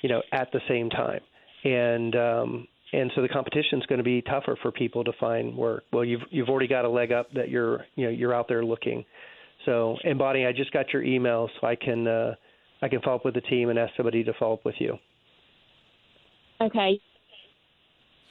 you 0.00 0.08
know, 0.08 0.22
at 0.32 0.50
the 0.52 0.60
same 0.66 0.88
time. 0.88 1.20
And 1.64 2.16
um, 2.16 2.68
and 2.94 3.12
so 3.14 3.20
the 3.20 3.28
competition 3.28 3.80
is 3.80 3.84
going 3.84 3.98
to 3.98 4.02
be 4.02 4.22
tougher 4.22 4.56
for 4.62 4.72
people 4.72 5.04
to 5.04 5.12
find 5.20 5.54
work. 5.54 5.84
Well, 5.92 6.06
you've 6.06 6.22
you've 6.30 6.48
already 6.48 6.68
got 6.68 6.86
a 6.86 6.88
leg 6.88 7.12
up 7.12 7.30
that 7.34 7.50
you're 7.50 7.84
you 7.96 8.06
know 8.06 8.10
you're 8.10 8.34
out 8.34 8.48
there 8.48 8.64
looking. 8.64 9.04
So, 9.64 9.96
and 10.04 10.18
Bonnie, 10.18 10.46
I 10.46 10.52
just 10.52 10.72
got 10.72 10.92
your 10.92 11.02
email, 11.02 11.48
so 11.60 11.66
I 11.66 11.76
can 11.76 12.06
uh, 12.06 12.34
I 12.82 12.88
can 12.88 13.00
follow 13.00 13.16
up 13.16 13.24
with 13.24 13.34
the 13.34 13.40
team 13.42 13.70
and 13.70 13.78
ask 13.78 13.92
somebody 13.96 14.24
to 14.24 14.32
follow 14.38 14.54
up 14.54 14.64
with 14.64 14.74
you. 14.78 14.98
Okay. 16.60 17.00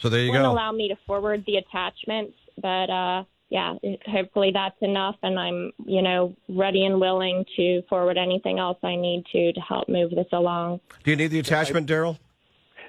So 0.02 0.10
there 0.10 0.22
you 0.22 0.32
go. 0.32 0.42
Won't 0.42 0.46
go. 0.46 0.52
allow 0.52 0.72
me 0.72 0.88
to 0.90 0.96
forward 1.08 1.44
the 1.46 1.58
attachments, 1.58 2.34
but 2.62 2.90
uh, 2.90 3.24
yeah, 3.50 3.75
it- 3.82 4.02
hopefully 4.08 4.52
that's 4.54 4.75
enough, 4.82 5.16
and 5.24 5.40
I'm 5.40 5.72
you 5.86 6.02
know 6.02 6.36
ready 6.50 6.86
and 6.86 7.00
willing 7.00 7.46
to 7.56 7.82
forward 7.90 8.18
anything 8.18 8.60
else 8.60 8.78
I 8.84 8.96
need 8.96 9.24
to 9.32 9.54
to 9.54 9.60
help 9.62 9.88
move 9.90 10.12
this 10.12 10.28
along. 10.32 10.82
Do 11.04 11.12
you 11.12 11.18
need 11.18 11.28
the 11.32 11.40
attachment, 11.40 11.88
Darryl? 11.88 12.18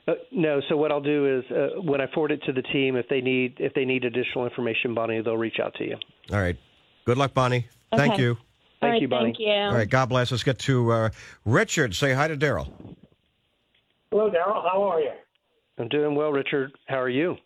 Uh, 0.07 0.13
no, 0.31 0.61
so 0.69 0.77
what 0.77 0.93
I'll 0.93 1.01
do 1.01 1.39
is 1.39 1.51
uh, 1.51 1.81
when 1.81 2.01
I 2.03 2.07
forward 2.13 2.31
it 2.31 2.43
to 2.45 2.53
the 2.53 2.61
team, 2.61 2.97
if 2.97 3.09
they 3.09 3.21
need 3.23 3.57
if 3.59 3.73
they 3.75 3.85
need 3.87 4.05
additional 4.05 4.45
information, 4.45 4.95
Bonnie, 4.95 5.21
they'll 5.23 5.37
reach 5.37 5.59
out 5.63 5.75
to 5.77 5.85
you. 5.85 5.97
All 6.31 6.41
right. 6.41 6.57
Good 7.07 7.17
luck, 7.19 7.33
Bonnie. 7.35 7.69
Thank 7.97 8.15
Okay. 8.15 8.23
you. 8.23 8.39
Thank 8.81 8.93
right, 8.93 9.03
you, 9.03 9.09
Bonnie. 9.09 9.25
Thank 9.27 9.41
you. 9.41 9.53
All 9.53 9.75
right. 9.75 9.89
God 9.89 10.09
bless. 10.11 10.31
Let's 10.31 10.43
get 10.43 10.59
to 10.61 10.93
uh, 10.93 11.09
Richard. 11.45 11.95
Say 11.95 12.13
hi 12.13 12.29
to 12.29 12.37
Darryl. 12.37 12.69
Hello, 14.11 14.31
Darryl. 14.31 14.63
How 14.63 14.83
are 14.83 15.01
you? 15.01 15.11
I'm 15.79 15.89
doing 15.89 16.15
well, 16.15 16.31
Richard. 16.31 16.73
How 16.87 17.01
are 17.01 17.09
you? 17.09 17.37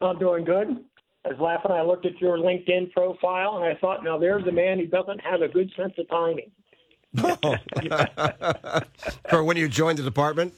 I'm 0.00 0.18
doing 0.18 0.44
good. 0.44 0.84
I 1.24 1.28
was 1.30 1.38
laughing. 1.40 1.70
I 1.70 1.82
looked 1.82 2.06
at 2.06 2.20
your 2.20 2.38
LinkedIn 2.38 2.92
profile 2.92 3.56
and 3.56 3.64
I 3.64 3.78
thought, 3.80 4.04
now 4.04 4.18
there's 4.18 4.46
a 4.46 4.52
man 4.52 4.78
who 4.78 4.86
doesn't 4.86 5.20
have 5.20 5.42
a 5.42 5.48
good 5.48 5.70
sense 5.76 5.94
of 5.98 6.08
timing. 6.08 6.50
For 9.30 9.42
when 9.42 9.56
you 9.56 9.68
joined 9.68 9.98
the 9.98 10.02
department? 10.02 10.54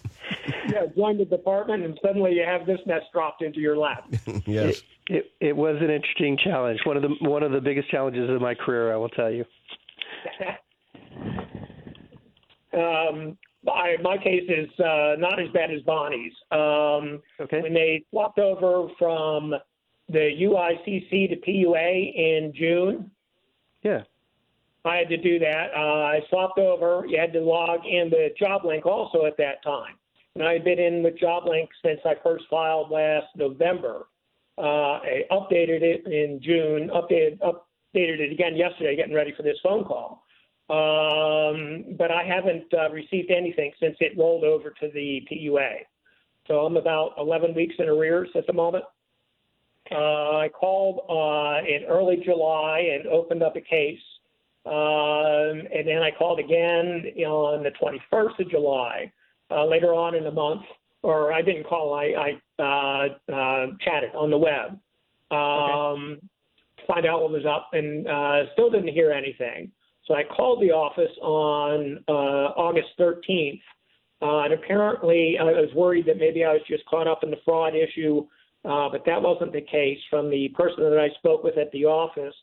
Yeah, 0.69 0.87
joined 0.97 1.21
the 1.21 1.25
department 1.25 1.85
and 1.85 1.99
suddenly 2.03 2.35
you 2.35 2.45
have 2.45 2.67
this 2.67 2.81
mess 2.87 3.03
dropped 3.13 3.43
into 3.43 3.61
your 3.61 3.77
lap. 3.77 4.13
yes. 4.47 4.83
It 5.11 5.33
it 5.41 5.57
was 5.57 5.77
an 5.81 5.91
interesting 5.91 6.39
challenge. 6.43 6.81
One 6.85 6.97
of 6.97 7.03
the 7.03 7.09
one 7.21 7.43
of 7.43 7.51
the 7.51 7.61
biggest 7.61 7.91
challenges 7.91 8.31
of 8.31 8.41
my 8.41 8.55
career, 8.55 8.93
I 8.93 8.97
will 8.97 9.09
tell 9.09 9.31
you. 9.31 9.45
um, 12.73 13.37
I, 13.69 13.97
my 14.03 14.17
case 14.19 14.49
is 14.49 14.69
uh, 14.79 15.17
not 15.19 15.41
as 15.41 15.49
bad 15.53 15.73
as 15.73 15.83
Bonnie's. 15.83 16.33
Um, 16.53 17.21
Okay. 17.41 17.61
When 17.61 17.75
they 17.75 18.05
swapped 18.11 18.39
over 18.39 18.89
from 18.99 19.55
the 20.09 20.31
UICC 20.41 21.31
to 21.31 21.37
PUA 21.37 22.15
in 22.15 22.53
June, 22.55 23.11
Yeah. 23.83 24.03
I 24.85 24.97
had 24.97 25.09
to 25.09 25.17
do 25.17 25.39
that. 25.41 25.71
Uh, 25.77 26.05
I 26.05 26.21
swapped 26.31 26.59
over. 26.59 27.05
You 27.07 27.19
had 27.19 27.33
to 27.33 27.41
log 27.41 27.81
in 27.85 28.11
with 28.11 28.33
JobLink 28.41 28.87
also 28.87 29.27
at 29.27 29.37
that 29.39 29.63
time. 29.65 29.95
And 30.37 30.45
I 30.45 30.53
had 30.55 30.65
been 30.65 30.79
in 30.79 31.03
with 31.03 31.19
JobLink 31.19 31.69
since 31.85 32.01
I 32.05 32.15
first 32.23 32.45
filed 32.49 32.91
last 32.91 33.27
November. 33.37 34.07
Uh, 34.59 35.01
I 35.01 35.23
updated 35.31 35.83
it 35.83 36.07
in 36.07 36.41
June, 36.43 36.91
updated, 36.95 37.39
updated 37.39 38.21
it 38.21 38.33
again 38.33 38.57
yesterday, 38.57 38.97
getting 38.97 39.15
ready 39.15 39.33
for 39.37 39.43
this 39.43 39.57
phone 39.63 39.85
call. 39.85 40.25
Um, 40.69 41.97
but 41.99 42.13
I 42.13 42.23
haven't 42.23 42.73
uh, 42.73 42.91
received 42.91 43.31
anything 43.31 43.73
since 43.81 43.97
it 44.01 44.17
rolled 44.17 44.45
over 44.45 44.71
to 44.71 44.89
the 44.95 45.27
PUA. 45.31 45.71
So 46.47 46.61
I'm 46.61 46.77
about 46.77 47.15
11 47.19 47.55
weeks 47.55 47.75
in 47.79 47.89
arrears 47.89 48.29
at 48.37 48.47
the 48.47 48.53
moment. 48.53 48.85
Uh, 49.91 50.39
I 50.39 50.49
called 50.49 51.01
uh, 51.09 51.67
in 51.67 51.85
early 51.89 52.23
July 52.25 52.91
and 52.95 53.09
opened 53.09 53.43
up 53.43 53.57
a 53.57 53.61
case. 53.61 53.99
Um, 54.67 55.67
and 55.75 55.89
then 55.89 56.03
I 56.03 56.11
called 56.17 56.39
again 56.39 57.05
on 57.27 57.65
the 57.65 57.71
21st 57.71 58.39
of 58.39 58.51
July, 58.51 59.11
uh, 59.51 59.65
later 59.65 59.95
on 59.95 60.15
in 60.15 60.23
the 60.23 60.31
month. 60.31 60.63
Or 61.03 61.33
I 61.33 61.41
didn't 61.41 61.67
call, 61.67 61.95
I, 61.95 62.15
I 62.17 62.41
chatted 63.81 64.15
on 64.15 64.31
the 64.31 64.39
web. 64.39 64.79
Um, 65.31 66.19
to 66.79 66.87
Find 66.87 67.07
out 67.07 67.23
what 67.23 67.31
was 67.31 67.47
up 67.47 67.71
and 67.73 68.07
uh, 68.09 68.53
still 68.53 68.71
didn't 68.71 68.93
hear 68.93 69.13
anything. 69.13 69.71
So 70.07 70.15
I 70.15 70.25
called 70.25 70.61
the 70.61 70.73
office 70.73 71.17
on 71.23 72.03
uh, 72.09 72.13
August 72.57 72.89
13th. 72.99 73.61
Uh, 74.23 74.45
and 74.45 74.53
apparently, 74.53 75.39
I 75.39 75.45
was 75.45 75.71
worried 75.75 76.07
that 76.07 76.19
maybe 76.19 76.45
I 76.45 76.53
was 76.53 76.63
just 76.69 76.85
caught 76.87 77.07
up 77.07 77.23
in 77.23 77.31
the 77.31 77.39
fraud 77.45 77.75
issue 77.75 78.27
uh, 78.65 78.89
but 78.91 79.05
that 79.07 79.21
wasn't 79.21 79.53
the 79.53 79.63
case. 79.63 79.99
From 80.11 80.31
the 80.31 80.49
person 80.49 80.83
that 80.85 80.99
I 80.99 81.09
spoke 81.19 81.43
with 81.43 81.57
at 81.57 81.73
the 81.73 81.87
office, 81.87 82.35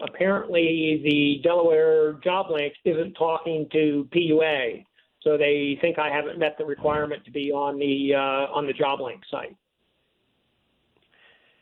apparently 0.00 1.02
the 1.04 1.40
Delaware 1.46 2.14
Job 2.24 2.46
Link 2.50 2.72
isn't 2.84 3.12
talking 3.14 3.68
to 3.72 4.08
PUA, 4.14 4.86
so 5.20 5.36
they 5.36 5.76
think 5.82 5.98
I 5.98 6.08
haven't 6.08 6.38
met 6.38 6.56
the 6.56 6.64
requirement 6.64 7.24
to 7.26 7.30
be 7.30 7.52
on 7.52 7.78
the 7.78 8.14
uh, 8.14 8.54
on 8.54 8.66
the 8.66 8.72
Job 8.72 9.00
Link 9.00 9.20
site, 9.30 9.54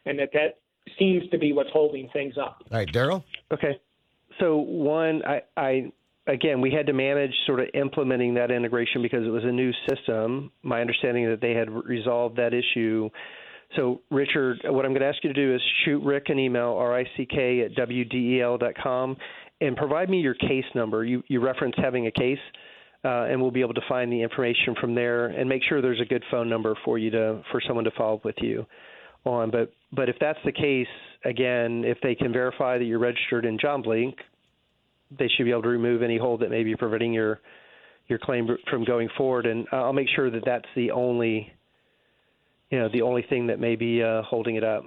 and 0.07 0.19
that 0.19 0.31
that 0.33 0.59
seems 0.99 1.29
to 1.31 1.39
be 1.39 1.53
what's 1.53 1.71
holding 1.73 2.09
things 2.13 2.35
up. 2.39 2.63
All 2.71 2.79
right, 2.79 2.89
Darryl. 2.89 3.25
Okay. 3.53 3.79
So 4.41 4.57
one, 4.57 5.23
I, 5.25 5.43
I 5.57 5.93
again, 6.27 6.61
we 6.61 6.71
had 6.71 6.87
to 6.87 6.93
manage 6.93 7.33
sort 7.47 7.61
of 7.61 7.69
implementing 7.75 8.35
that 8.35 8.51
integration 8.51 9.03
because 9.03 9.27
it 9.27 9.31
was 9.31 9.45
a 9.45 9.53
new 9.53 9.73
system. 9.89 10.51
My 10.63 10.81
understanding 10.81 11.29
that 11.31 11.41
they 11.41 11.53
had 11.53 11.71
resolved 11.71 12.37
that 12.37 12.53
issue. 12.55 13.11
So, 13.77 14.03
Richard, 14.11 14.61
what 14.65 14.85
I'm 14.85 14.93
going 14.93 15.01
to 15.01 15.09
ask 15.09 15.23
you 15.25 15.33
to 15.33 15.35
do 15.35 15.55
is 15.55 15.61
shoot 15.85 16.03
Rick 16.03 16.29
an 16.29 16.39
email, 16.39 16.77
R-I-C-K 16.79 17.63
at 17.63 17.75
WDEL.com, 17.75 19.17
and 19.61 19.77
provide 19.77 20.09
me 20.09 20.21
your 20.21 20.35
case 20.35 20.65
number. 20.75 21.05
You, 21.05 21.23
you 21.27 21.41
reference 21.41 21.75
having 21.77 22.07
a 22.07 22.13
case, 22.13 22.39
uh, 23.05 23.25
and 23.25 23.41
we'll 23.41 23.51
be 23.51 23.63
able 23.63 23.75
to 23.75 23.83
find 23.89 24.13
the 24.13 24.23
information 24.23 24.77
from 24.81 24.95
there 24.95 25.27
and 25.27 25.49
make 25.49 25.63
sure 25.69 25.83
there's 25.83 26.01
a 26.01 26.05
good 26.05 26.23
phone 26.31 26.49
number 26.49 26.77
for 26.85 26.99
you 26.99 27.11
to 27.11 27.43
for 27.51 27.61
someone 27.67 27.85
to 27.85 27.91
follow 27.93 28.17
up 28.17 28.25
with 28.25 28.37
you 28.41 28.65
on. 29.25 29.51
But 29.51 29.73
but 29.95 30.09
if 30.09 30.17
that's 30.21 30.39
the 30.45 30.53
case, 30.53 30.87
again, 31.25 31.85
if 31.85 31.99
they 32.03 32.15
can 32.15 32.33
verify 32.33 32.79
that 32.79 32.85
you're 32.85 32.99
registered 32.99 33.45
in 33.45 33.59
JobLink, 33.59 34.15
they 35.17 35.29
should 35.29 35.45
be 35.45 35.51
able 35.51 35.63
to 35.63 35.69
remove 35.69 36.03
any 36.03 36.19
hold 36.19 36.41
that 36.41 36.51
may 36.51 36.65
be 36.65 36.75
preventing 36.77 37.13
your 37.13 37.41
your 38.09 38.19
claim 38.19 38.47
from 38.69 38.85
going 38.85 39.09
forward. 39.17 39.47
And 39.47 39.67
I'll 39.73 39.93
make 39.93 40.09
sure 40.15 40.31
that 40.31 40.43
that's 40.45 40.67
the 40.77 40.91
only 40.91 41.53
you 42.71 42.79
know 42.79 42.89
the 42.93 43.03
only 43.03 43.23
thing 43.23 43.47
that 43.49 43.61
may 43.61 43.77
be 43.77 44.03
uh, 44.03 44.23
holding 44.23 44.57
it 44.57 44.65
up. 44.65 44.85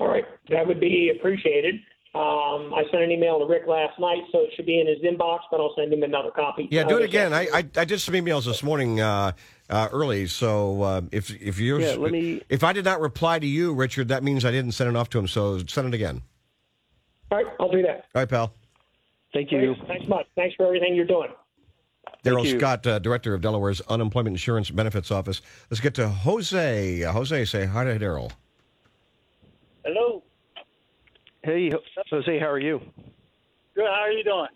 All 0.00 0.08
right, 0.08 0.24
that 0.50 0.66
would 0.66 0.80
be 0.80 1.12
appreciated. 1.18 1.76
Um, 2.14 2.72
I 2.74 2.82
sent 2.90 3.02
an 3.02 3.10
email 3.10 3.38
to 3.38 3.44
Rick 3.44 3.64
last 3.66 3.98
night, 4.00 4.22
so 4.32 4.38
it 4.40 4.50
should 4.56 4.64
be 4.64 4.80
in 4.80 4.86
his 4.86 4.98
inbox, 5.00 5.40
but 5.50 5.60
I'll 5.60 5.74
send 5.76 5.92
him 5.92 6.02
another 6.02 6.30
copy. 6.30 6.66
Yeah, 6.70 6.84
do 6.84 6.94
Uh, 6.96 6.98
it 7.00 7.04
again. 7.04 7.34
I, 7.34 7.42
I 7.52 7.58
I 7.76 7.84
did 7.84 8.00
some 8.00 8.14
emails 8.14 8.46
this 8.46 8.62
morning 8.62 9.00
uh, 9.00 9.32
uh, 9.68 9.88
early, 9.92 10.26
so 10.26 10.82
uh, 10.82 11.00
if 11.12 11.30
if 11.42 11.58
you 11.58 11.78
Yeah, 11.78 11.94
let 11.94 12.12
me- 12.12 12.40
if 12.48 12.62
I 12.62 12.72
did 12.72 12.84
not 12.84 13.00
reply 13.00 13.38
to 13.38 13.46
you, 13.46 13.72
Richard, 13.74 14.08
that 14.08 14.22
means 14.22 14.44
I 14.44 14.50
didn't 14.50 14.72
send 14.72 14.90
it 14.90 14.96
off 14.96 15.08
to 15.10 15.18
him. 15.18 15.26
So 15.26 15.58
send 15.66 15.88
it 15.88 15.94
again. 15.94 16.22
All 17.30 17.38
right, 17.38 17.46
I'll 17.58 17.70
do 17.70 17.82
that. 17.82 18.06
All 18.14 18.22
right, 18.22 18.28
pal. 18.28 18.52
Thank 19.32 19.50
you. 19.50 19.74
Thanks, 19.74 19.88
thanks 19.88 20.08
much. 20.08 20.26
Thanks 20.36 20.54
for 20.54 20.66
everything 20.66 20.94
you're 20.94 21.04
doing. 21.06 21.30
Darryl. 22.24 22.58
Scott, 22.58 22.86
uh, 22.86 22.98
director 23.00 23.34
of 23.34 23.40
Delaware's 23.40 23.80
Unemployment 23.82 24.34
Insurance 24.34 24.70
Benefits 24.70 25.10
Office. 25.10 25.42
Let's 25.70 25.80
get 25.80 25.94
to 25.94 26.08
Jose. 26.08 27.02
Uh, 27.04 27.12
Jose, 27.12 27.44
say 27.44 27.66
hi 27.66 27.84
to 27.84 27.98
Darryl. 27.98 28.30
Hello. 29.84 30.22
Hey, 31.44 31.72
Jose, 32.10 32.38
how 32.38 32.46
are 32.48 32.58
you? 32.58 32.80
Good. 33.74 33.84
How 33.86 34.02
are 34.02 34.10
you 34.10 34.24
doing? 34.24 34.48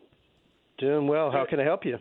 Doing 0.79 1.07
well. 1.07 1.31
How 1.31 1.45
can 1.45 1.61
I 1.61 1.65
help 1.65 1.85
you? 1.85 1.99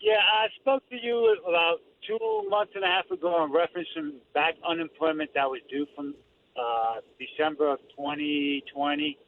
Yeah, 0.00 0.18
I 0.18 0.46
spoke 0.60 0.88
to 0.90 0.96
you 1.00 1.36
about 1.48 1.78
two 2.08 2.48
months 2.48 2.72
and 2.74 2.84
a 2.84 2.86
half 2.86 3.10
ago 3.10 3.44
in 3.44 3.52
reference 3.52 3.88
to 3.94 4.12
back 4.32 4.54
unemployment 4.66 5.30
that 5.34 5.48
was 5.48 5.60
due 5.68 5.86
from 5.94 6.14
uh, 6.56 6.96
December 7.18 7.70
of 7.70 7.78
2020 7.96 9.18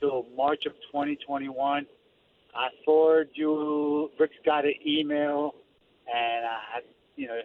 to 0.00 0.24
March 0.36 0.66
of 0.66 0.72
2021. 0.90 1.86
I 2.56 2.68
forwarded 2.84 3.32
you. 3.34 4.10
Rick's 4.18 4.34
got 4.44 4.64
an 4.64 4.74
email, 4.86 5.54
and 6.12 6.44
I, 6.44 6.80
you 7.16 7.28
know, 7.28 7.40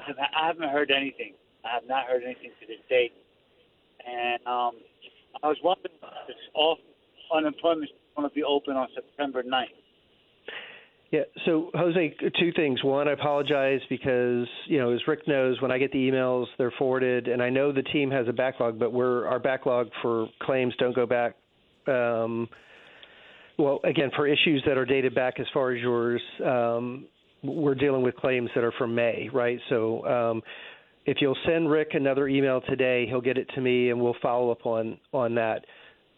I 0.00 0.46
haven't 0.46 0.68
heard 0.68 0.90
anything. 0.90 1.34
I 1.64 1.74
have 1.74 1.86
not 1.88 2.06
heard 2.06 2.22
anything 2.22 2.50
to 2.60 2.66
this 2.66 2.78
date. 2.88 3.12
And 4.06 4.40
um, 4.46 4.72
I 5.42 5.48
was 5.48 5.56
wondering 5.62 5.94
if 6.02 6.26
this 6.28 6.36
off 6.54 6.78
unemployment 7.34 7.84
is 7.84 7.96
going 8.16 8.28
to 8.28 8.34
be 8.34 8.44
open 8.44 8.76
on 8.76 8.88
September 8.94 9.42
9th. 9.42 9.66
Yeah. 11.10 11.20
So, 11.46 11.70
Jose, 11.74 12.16
two 12.38 12.52
things. 12.52 12.84
One, 12.84 13.08
I 13.08 13.12
apologize 13.12 13.80
because 13.88 14.46
you 14.66 14.78
know, 14.78 14.92
as 14.92 15.00
Rick 15.06 15.26
knows, 15.26 15.60
when 15.62 15.70
I 15.70 15.78
get 15.78 15.90
the 15.92 15.98
emails, 15.98 16.46
they're 16.58 16.72
forwarded, 16.78 17.28
and 17.28 17.42
I 17.42 17.48
know 17.48 17.72
the 17.72 17.82
team 17.82 18.10
has 18.10 18.28
a 18.28 18.32
backlog, 18.32 18.78
but 18.78 18.92
we're 18.92 19.26
our 19.26 19.38
backlog 19.38 19.88
for 20.02 20.28
claims 20.42 20.74
don't 20.78 20.94
go 20.94 21.06
back 21.06 21.34
um, 21.88 22.48
well, 23.58 23.80
again, 23.84 24.10
for 24.14 24.26
issues 24.26 24.62
that 24.66 24.78
are 24.78 24.84
dated 24.84 25.14
back 25.14 25.40
as 25.40 25.46
far 25.52 25.72
as 25.72 25.82
yours, 25.82 26.22
um, 26.44 27.06
we're 27.42 27.74
dealing 27.74 28.02
with 28.02 28.14
claims 28.16 28.50
that 28.54 28.62
are 28.62 28.72
from 28.78 28.94
May, 28.94 29.28
right? 29.32 29.58
So 29.68 30.04
um, 30.06 30.42
if 31.06 31.18
you'll 31.20 31.36
send 31.46 31.70
Rick 31.70 31.90
another 31.94 32.28
email 32.28 32.60
today, 32.68 33.06
he'll 33.08 33.20
get 33.20 33.36
it 33.36 33.48
to 33.54 33.60
me, 33.60 33.90
and 33.90 34.00
we'll 34.00 34.16
follow 34.22 34.50
up 34.50 34.64
on 34.66 34.98
on 35.12 35.34
that. 35.36 35.64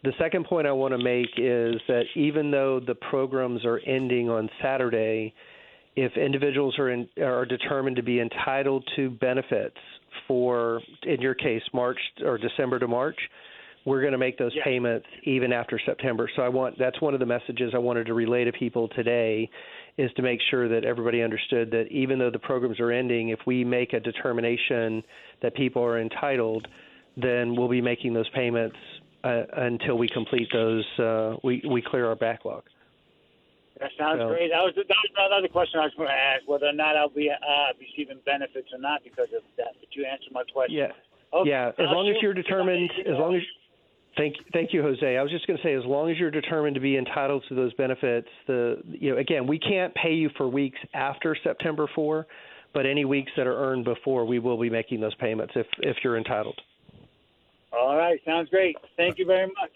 The 0.03 0.13
second 0.17 0.45
point 0.45 0.65
I 0.65 0.71
want 0.71 0.93
to 0.93 0.97
make 0.97 1.29
is 1.37 1.75
that 1.87 2.03
even 2.15 2.49
though 2.49 2.79
the 2.79 2.95
programs 2.95 3.63
are 3.65 3.79
ending 3.85 4.29
on 4.29 4.49
Saturday, 4.61 5.33
if 5.95 6.15
individuals 6.17 6.77
are 6.79 6.89
in, 6.89 7.07
are 7.21 7.45
determined 7.45 7.97
to 7.97 8.03
be 8.03 8.19
entitled 8.19 8.87
to 8.95 9.11
benefits 9.11 9.77
for, 10.27 10.81
in 11.03 11.21
your 11.21 11.35
case, 11.35 11.61
March 11.73 11.99
or 12.23 12.37
December 12.39 12.79
to 12.79 12.87
March, 12.87 13.17
we're 13.85 14.01
going 14.01 14.11
to 14.11 14.17
make 14.17 14.37
those 14.37 14.53
Yeah. 14.55 14.63
payments 14.63 15.07
even 15.23 15.51
after 15.53 15.79
September. 15.85 16.29
So 16.35 16.41
I 16.43 16.49
want 16.49 16.77
that's 16.77 16.99
one 17.01 17.13
of 17.13 17.19
the 17.19 17.25
messages 17.25 17.73
I 17.73 17.79
wanted 17.79 18.05
to 18.07 18.13
relay 18.13 18.43
to 18.43 18.51
people 18.51 18.87
today 18.89 19.49
is 19.97 20.11
to 20.13 20.21
make 20.21 20.39
sure 20.49 20.67
that 20.67 20.83
everybody 20.85 21.21
understood 21.21 21.71
that 21.71 21.87
even 21.91 22.17
though 22.17 22.29
the 22.29 22.39
programs 22.39 22.79
are 22.79 22.91
ending, 22.91 23.29
if 23.29 23.39
we 23.45 23.63
make 23.63 23.93
a 23.93 23.99
determination 23.99 25.03
that 25.41 25.53
people 25.55 25.83
are 25.83 25.99
entitled, 25.99 26.67
then 27.17 27.55
we'll 27.55 27.67
be 27.67 27.81
making 27.81 28.13
those 28.13 28.29
payments 28.29 28.77
uh, 29.23 29.43
until 29.53 29.97
we 29.97 30.07
complete 30.09 30.47
those. 30.53 30.85
Uh, 30.99 31.35
we 31.43 31.63
we 31.69 31.81
clear 31.81 32.07
our 32.07 32.15
backlog. 32.15 32.63
That 33.79 33.91
sounds 33.97 34.19
So- 34.19 34.29
great. 34.29 34.49
That 34.49 34.63
was 34.63 34.73
that 34.75 34.87
was 34.87 35.31
another 35.31 35.47
question 35.47 35.79
I 35.79 35.85
was 35.85 35.93
going 35.95 36.09
to 36.09 36.13
ask 36.13 36.47
whether 36.47 36.67
or 36.67 36.73
not 36.73 36.95
I'll 36.95 37.09
be 37.09 37.29
uh, 37.29 37.35
receiving 37.79 38.19
benefits 38.25 38.67
or 38.73 38.79
not 38.79 39.03
because 39.03 39.29
of 39.35 39.41
that. 39.57 39.73
But 39.79 39.95
you 39.95 40.05
answered 40.05 40.31
my 40.33 40.43
question. 40.53 40.77
Yeah. 40.77 40.91
Okay. 41.33 41.49
Yeah, 41.49 41.69
as 41.69 41.87
I'll 41.87 41.95
long 41.95 42.09
as 42.09 42.15
you're 42.21 42.33
determined, 42.33 42.91
as 43.07 43.17
long 43.17 43.35
as 43.35 43.41
thank 44.17 44.35
thank 44.53 44.73
you, 44.73 44.81
Jose. 44.81 45.17
I 45.17 45.21
was 45.23 45.31
just 45.31 45.47
going 45.47 45.57
to 45.57 45.63
say, 45.63 45.73
as 45.73 45.85
long 45.85 46.11
as 46.11 46.17
you're 46.17 46.31
determined 46.31 46.75
to 46.75 46.81
be 46.81 46.97
entitled 46.97 47.45
to 47.49 47.55
those 47.55 47.73
benefits, 47.75 48.27
the 48.47 48.81
you 48.85 49.11
know 49.11 49.17
again, 49.17 49.47
we 49.47 49.57
can't 49.57 49.95
pay 49.95 50.13
you 50.13 50.29
for 50.37 50.47
weeks 50.47 50.79
after 50.93 51.35
September 51.43 51.87
four, 51.95 52.27
but 52.73 52.85
any 52.85 53.05
weeks 53.05 53.31
that 53.37 53.47
are 53.47 53.55
earned 53.55 53.85
before, 53.85 54.25
we 54.25 54.39
will 54.39 54.59
be 54.59 54.69
making 54.69 54.99
those 54.99 55.15
payments 55.15 55.53
if 55.55 55.67
if 55.79 55.97
you're 56.03 56.17
entitled. 56.17 56.59
All 57.71 57.95
right, 57.97 58.19
sounds 58.25 58.49
great. 58.49 58.77
Thank 58.97 59.17
you 59.17 59.25
very 59.25 59.47
much. 59.47 59.71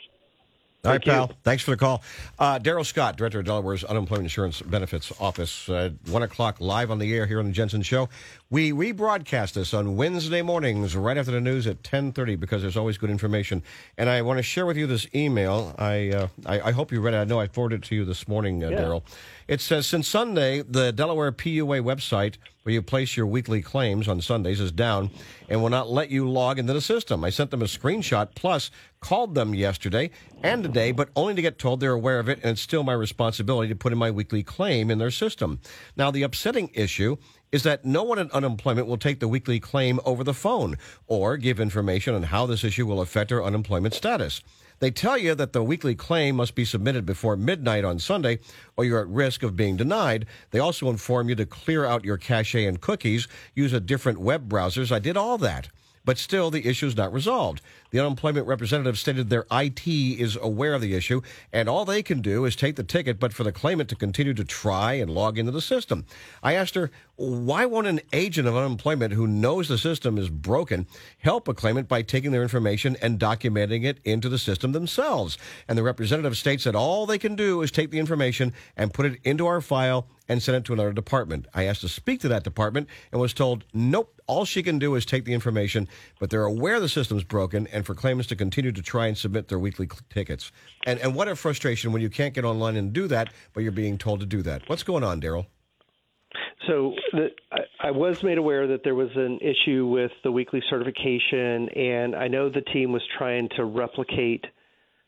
All 0.83 0.91
right, 0.91 0.97
Thank 1.03 1.05
you. 1.07 1.11
pal. 1.13 1.31
Thanks 1.43 1.63
for 1.63 1.71
the 1.71 1.77
call. 1.77 2.03
Uh, 2.37 2.59
Darryl 2.59 2.85
Scott, 2.85 3.17
Director 3.17 3.39
of 3.39 3.45
Delaware's 3.45 3.83
Unemployment 3.83 4.25
Insurance 4.25 4.61
Benefits 4.61 5.11
Office, 5.19 5.67
uh, 5.67 5.89
1 6.11 6.21
o'clock 6.21 6.57
live 6.61 6.91
on 6.91 6.99
the 6.99 7.11
air 7.15 7.25
here 7.25 7.39
on 7.39 7.45
the 7.47 7.51
Jensen 7.51 7.81
Show. 7.81 8.07
We 8.51 8.71
rebroadcast 8.71 9.53
this 9.53 9.73
on 9.73 9.95
Wednesday 9.95 10.43
mornings 10.43 10.95
right 10.95 11.17
after 11.17 11.31
the 11.31 11.41
news 11.41 11.65
at 11.65 11.81
10.30 11.81 12.39
because 12.39 12.61
there's 12.61 12.77
always 12.77 12.99
good 12.99 13.09
information. 13.09 13.63
And 13.97 14.11
I 14.11 14.21
want 14.21 14.37
to 14.37 14.43
share 14.43 14.67
with 14.67 14.77
you 14.77 14.85
this 14.85 15.07
email. 15.15 15.73
I, 15.79 16.11
uh, 16.11 16.27
I, 16.45 16.61
I 16.61 16.71
hope 16.71 16.91
you 16.91 17.01
read 17.01 17.15
it. 17.15 17.17
I 17.17 17.23
know 17.23 17.39
I 17.39 17.47
forwarded 17.47 17.81
it 17.83 17.87
to 17.87 17.95
you 17.95 18.05
this 18.05 18.27
morning, 18.27 18.63
uh, 18.63 18.69
Yeah. 18.69 18.77
Darryl. 18.81 19.01
It 19.47 19.61
says, 19.61 19.85
since 19.85 20.07
Sunday, 20.07 20.63
the 20.63 20.91
Delaware 20.91 21.31
PUA 21.31 21.81
website 21.83 22.37
where 22.63 22.73
you 22.73 22.81
place 22.81 23.15
your 23.15 23.27
weekly 23.27 23.61
claims 23.61 24.07
on 24.07 24.19
Sundays 24.19 24.59
is 24.59 24.71
down 24.71 25.11
and 25.49 25.61
will 25.61 25.69
not 25.69 25.87
let 25.87 26.09
you 26.09 26.27
log 26.27 26.57
into 26.57 26.73
the 26.73 26.81
system. 26.81 27.23
I 27.23 27.29
sent 27.29 27.51
them 27.51 27.61
a 27.61 27.65
screenshot 27.65 28.29
plus 28.33 28.71
called 29.01 29.35
them 29.35 29.53
yesterday 29.53 30.09
and 30.41 30.63
today, 30.63 30.91
but 30.91 31.09
only 31.15 31.35
to 31.35 31.43
get 31.43 31.59
told 31.59 31.79
they're 31.79 31.91
aware 31.91 32.17
of 32.17 32.27
it 32.27 32.39
and 32.41 32.53
it's 32.53 32.61
still 32.61 32.81
my 32.83 32.93
responsibility 32.93 33.69
to 33.69 33.75
put 33.75 33.91
in 33.91 33.99
my 33.99 34.09
weekly 34.09 34.41
claim 34.41 34.89
in 34.89 34.97
their 34.97 35.11
system. 35.11 35.59
Now, 35.95 36.09
the 36.09 36.23
upsetting 36.23 36.71
issue 36.73 37.17
is 37.51 37.61
that 37.61 37.85
no 37.85 38.01
one 38.01 38.17
at 38.17 38.31
unemployment 38.31 38.87
will 38.87 38.97
take 38.97 39.19
the 39.19 39.27
weekly 39.27 39.59
claim 39.59 39.99
over 40.05 40.23
the 40.23 40.33
phone 40.33 40.75
or 41.05 41.37
give 41.37 41.59
information 41.59 42.15
on 42.15 42.23
how 42.23 42.47
this 42.47 42.63
issue 42.63 42.87
will 42.87 42.99
affect 42.99 43.31
our 43.31 43.43
unemployment 43.43 43.93
status. 43.93 44.41
They 44.79 44.91
tell 44.91 45.17
you 45.17 45.35
that 45.35 45.53
the 45.53 45.63
weekly 45.63 45.95
claim 45.95 46.35
must 46.35 46.55
be 46.55 46.65
submitted 46.65 47.05
before 47.05 47.35
midnight 47.35 47.85
on 47.85 47.99
Sunday 47.99 48.39
or 48.75 48.85
you're 48.85 49.01
at 49.01 49.07
risk 49.07 49.43
of 49.43 49.55
being 49.55 49.77
denied. 49.77 50.25
They 50.51 50.59
also 50.59 50.89
inform 50.89 51.29
you 51.29 51.35
to 51.35 51.45
clear 51.45 51.85
out 51.85 52.05
your 52.05 52.17
cache 52.17 52.55
and 52.55 52.81
cookies, 52.81 53.27
use 53.53 53.73
a 53.73 53.79
different 53.79 54.19
web 54.19 54.49
browsers. 54.49 54.91
I 54.91 54.99
did 54.99 55.17
all 55.17 55.37
that. 55.39 55.69
But 56.03 56.19
still, 56.19 56.51
the 56.51 56.67
issue 56.67 56.85
is 56.85 56.95
not 56.95 57.11
resolved. 57.11 57.61
The 57.91 57.99
unemployment 57.99 58.47
representative 58.47 58.97
stated 58.97 59.29
their 59.29 59.45
IT 59.51 59.87
is 59.87 60.37
aware 60.41 60.73
of 60.73 60.81
the 60.81 60.95
issue, 60.95 61.21
and 61.53 61.69
all 61.69 61.85
they 61.85 62.03
can 62.03 62.21
do 62.21 62.45
is 62.45 62.55
take 62.55 62.75
the 62.75 62.83
ticket, 62.83 63.19
but 63.19 63.33
for 63.33 63.43
the 63.43 63.51
claimant 63.51 63.89
to 63.89 63.95
continue 63.95 64.33
to 64.33 64.43
try 64.43 64.93
and 64.93 65.09
log 65.09 65.37
into 65.37 65.51
the 65.51 65.61
system. 65.61 66.05
I 66.43 66.53
asked 66.53 66.75
her, 66.75 66.91
why 67.17 67.65
won't 67.65 67.87
an 67.87 68.01
agent 68.11 68.47
of 68.47 68.57
unemployment 68.57 69.13
who 69.13 69.27
knows 69.27 69.67
the 69.67 69.77
system 69.77 70.17
is 70.17 70.29
broken 70.29 70.85
help 71.19 71.47
a 71.47 71.53
claimant 71.53 71.87
by 71.87 72.01
taking 72.01 72.31
their 72.31 72.41
information 72.41 72.97
and 73.01 73.19
documenting 73.19 73.85
it 73.85 73.99
into 74.03 74.27
the 74.27 74.37
system 74.37 74.73
themselves? 74.73 75.37
And 75.67 75.77
the 75.77 75.83
representative 75.83 76.35
states 76.37 76.65
that 76.65 76.75
all 76.75 77.05
they 77.05 77.17
can 77.17 77.35
do 77.35 77.61
is 77.61 77.71
take 77.71 77.91
the 77.91 77.99
information 77.99 78.53
and 78.75 78.93
put 78.93 79.05
it 79.05 79.19
into 79.23 79.45
our 79.45 79.61
file 79.61 80.07
and 80.27 80.41
send 80.41 80.57
it 80.57 80.65
to 80.65 80.73
another 80.73 80.91
department. 80.91 81.47
I 81.53 81.63
asked 81.63 81.81
to 81.81 81.89
speak 81.89 82.19
to 82.21 82.27
that 82.29 82.43
department 82.43 82.89
and 83.11 83.21
was 83.21 83.33
told, 83.33 83.63
nope, 83.73 84.21
all 84.27 84.43
she 84.43 84.63
can 84.63 84.79
do 84.79 84.95
is 84.95 85.05
take 85.05 85.23
the 85.23 85.33
information, 85.33 85.87
but 86.19 86.31
they're 86.31 86.43
aware 86.43 86.79
the 86.79 86.89
system's 86.89 87.23
broken 87.23 87.67
and 87.75 87.85
for 87.85 87.93
claimants 87.93 88.29
to 88.29 88.35
continue 88.37 88.71
to 88.71 88.81
try 88.81 89.07
and 89.07 89.17
submit 89.17 89.49
their 89.49 89.59
weekly 89.59 89.89
tickets. 90.09 90.51
And, 90.85 90.97
and 91.01 91.13
what 91.13 91.27
a 91.27 91.35
frustration 91.35 91.91
when 91.91 92.01
you 92.01 92.09
can't 92.09 92.33
get 92.33 92.45
online 92.45 92.77
and 92.77 92.93
do 92.93 93.05
that, 93.09 93.33
but 93.53 93.63
you're 93.63 93.73
being 93.73 93.97
told 93.97 94.21
to 94.21 94.25
do 94.25 94.41
that. 94.43 94.61
What's 94.67 94.83
going 94.83 95.03
on, 95.03 95.19
Darryl? 95.19 95.47
So 96.67 96.93
the, 97.11 97.27
I, 97.51 97.89
I 97.89 97.91
was 97.91 98.23
made 98.23 98.37
aware 98.37 98.65
that 98.67 98.85
there 98.85 98.95
was 98.95 99.09
an 99.15 99.39
issue 99.41 99.85
with 99.87 100.11
the 100.23 100.31
weekly 100.31 100.63
certification, 100.69 101.67
and 101.69 102.15
I 102.15 102.29
know 102.29 102.49
the 102.49 102.61
team 102.61 102.93
was 102.93 103.03
trying 103.17 103.49
to 103.57 103.65
replicate 103.65 104.45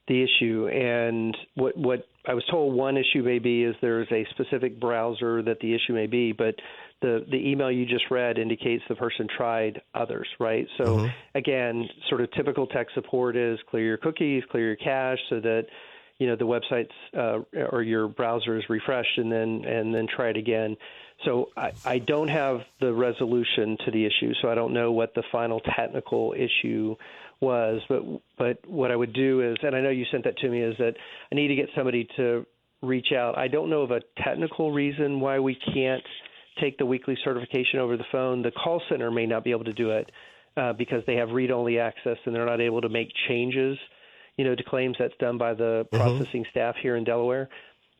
the 0.07 0.23
issue. 0.23 0.67
And 0.67 1.35
what 1.55 1.77
what 1.77 2.07
I 2.27 2.33
was 2.33 2.43
told 2.49 2.73
one 2.73 2.97
issue 2.97 3.23
may 3.23 3.39
be 3.39 3.63
is 3.63 3.75
there's 3.81 4.07
a 4.11 4.25
specific 4.31 4.79
browser 4.79 5.41
that 5.43 5.59
the 5.59 5.73
issue 5.73 5.93
may 5.93 6.07
be, 6.07 6.31
but 6.31 6.55
the 7.01 7.25
the 7.29 7.37
email 7.37 7.71
you 7.71 7.85
just 7.85 8.05
read 8.09 8.37
indicates 8.37 8.83
the 8.89 8.95
person 8.95 9.27
tried 9.35 9.81
others, 9.93 10.27
right? 10.39 10.67
So 10.77 11.07
again, 11.35 11.87
sort 12.09 12.21
of 12.21 12.31
typical 12.31 12.67
tech 12.67 12.87
support 12.93 13.35
is 13.35 13.59
clear 13.69 13.85
your 13.85 13.97
cookies, 13.97 14.43
clear 14.51 14.67
your 14.67 14.75
cache, 14.75 15.19
so 15.29 15.39
that 15.39 15.67
you 16.19 16.27
know 16.27 16.35
the 16.35 16.45
website's 16.45 16.91
uh, 17.15 17.67
or 17.71 17.83
your 17.83 18.07
browser 18.07 18.57
is 18.57 18.63
refreshed, 18.69 19.17
and 19.17 19.31
then 19.31 19.63
and 19.65 19.93
then 19.93 20.07
try 20.13 20.29
it 20.29 20.37
again. 20.37 20.75
So 21.25 21.49
I, 21.57 21.71
I 21.83 21.99
don't 21.99 22.27
have 22.27 22.61
the 22.79 22.93
resolution 22.93 23.77
to 23.85 23.91
the 23.91 24.05
issue, 24.05 24.33
so 24.41 24.49
I 24.49 24.55
don't 24.55 24.73
know 24.73 24.91
what 24.91 25.15
the 25.15 25.23
final 25.31 25.59
technical 25.59 26.33
issue 26.37 26.95
was. 27.39 27.81
But 27.89 28.03
but 28.37 28.67
what 28.67 28.91
I 28.91 28.95
would 28.95 29.13
do 29.13 29.41
is, 29.41 29.57
and 29.63 29.75
I 29.75 29.81
know 29.81 29.89
you 29.89 30.05
sent 30.11 30.25
that 30.25 30.37
to 30.37 30.49
me, 30.49 30.61
is 30.61 30.75
that 30.77 30.93
I 31.31 31.35
need 31.35 31.47
to 31.47 31.55
get 31.55 31.69
somebody 31.75 32.07
to 32.17 32.45
reach 32.81 33.11
out. 33.11 33.37
I 33.37 33.47
don't 33.47 33.69
know 33.69 33.81
of 33.81 33.91
a 33.91 34.01
technical 34.23 34.71
reason 34.71 35.19
why 35.19 35.39
we 35.39 35.55
can't 35.73 36.03
take 36.61 36.77
the 36.77 36.85
weekly 36.85 37.17
certification 37.23 37.79
over 37.79 37.97
the 37.97 38.05
phone. 38.11 38.41
The 38.41 38.51
call 38.51 38.81
center 38.89 39.11
may 39.11 39.25
not 39.25 39.43
be 39.43 39.51
able 39.51 39.65
to 39.65 39.73
do 39.73 39.91
it 39.91 40.11
uh, 40.55 40.73
because 40.73 41.03
they 41.05 41.15
have 41.15 41.29
read-only 41.31 41.79
access 41.79 42.17
and 42.25 42.35
they're 42.35 42.45
not 42.45 42.61
able 42.61 42.81
to 42.81 42.89
make 42.89 43.09
changes, 43.27 43.77
you 44.37 44.45
know, 44.45 44.55
to 44.55 44.63
claims 44.63 44.95
that's 44.99 45.15
done 45.19 45.37
by 45.37 45.53
the 45.53 45.87
processing 45.91 46.45
staff 46.51 46.75
here 46.81 46.95
in 46.95 47.03
Delaware. 47.03 47.49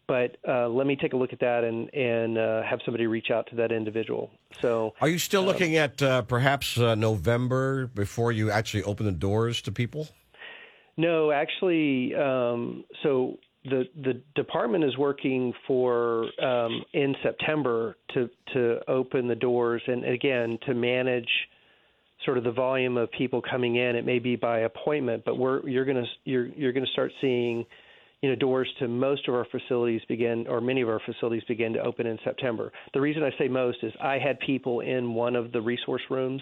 But 0.07 0.37
uh, 0.47 0.69
let 0.69 0.87
me 0.87 0.95
take 0.95 1.13
a 1.13 1.17
look 1.17 1.33
at 1.33 1.39
that 1.41 1.63
and 1.63 1.93
and 1.93 2.37
uh, 2.37 2.63
have 2.63 2.79
somebody 2.85 3.07
reach 3.07 3.29
out 3.29 3.47
to 3.49 3.55
that 3.57 3.71
individual. 3.71 4.31
So 4.61 4.93
Are 5.01 5.09
you 5.09 5.19
still 5.19 5.43
looking 5.43 5.75
at 5.75 6.01
uh, 6.01 6.21
perhaps 6.21 6.77
uh, 6.77 6.95
November 6.95 7.87
before 7.87 8.31
you 8.31 8.49
actually 8.49 8.83
open 8.83 9.05
the 9.05 9.11
doors 9.11 9.61
to 9.63 9.71
people? 9.71 10.07
No, 10.95 11.31
actually, 11.31 12.15
um, 12.15 12.85
so 13.03 13.37
the 13.65 13.83
the 14.01 14.21
department 14.35 14.83
is 14.83 14.97
working 14.97 15.53
for 15.67 16.25
um, 16.43 16.83
in 16.93 17.15
September 17.21 17.97
to 18.13 18.29
to 18.53 18.79
open 18.87 19.27
the 19.27 19.35
doors 19.35 19.81
and 19.87 20.05
again 20.05 20.57
to 20.65 20.73
manage 20.73 21.29
sort 22.25 22.37
of 22.37 22.43
the 22.43 22.51
volume 22.51 22.97
of 22.97 23.11
people 23.11 23.41
coming 23.41 23.75
in. 23.75 23.95
It 23.95 24.05
may 24.05 24.19
be 24.19 24.35
by 24.35 24.59
appointment, 24.59 25.23
but 25.25 25.37
we're 25.37 25.67
you're 25.67 25.85
gonna 25.85 26.05
you're 26.23 26.47
you're 26.47 26.73
gonna 26.73 26.87
start 26.87 27.11
seeing 27.21 27.65
you 28.21 28.29
know 28.29 28.35
doors 28.35 28.67
to 28.79 28.87
most 28.87 29.27
of 29.27 29.35
our 29.35 29.45
facilities 29.51 30.01
begin 30.07 30.45
or 30.47 30.59
many 30.59 30.81
of 30.81 30.89
our 30.89 31.01
facilities 31.05 31.43
begin 31.47 31.73
to 31.73 31.79
open 31.79 32.07
in 32.07 32.17
September. 32.23 32.71
The 32.93 33.01
reason 33.01 33.23
I 33.23 33.31
say 33.37 33.47
most 33.47 33.77
is 33.83 33.93
I 34.01 34.17
had 34.17 34.39
people 34.39 34.81
in 34.81 35.13
one 35.13 35.35
of 35.35 35.51
the 35.51 35.61
resource 35.61 36.01
rooms 36.09 36.41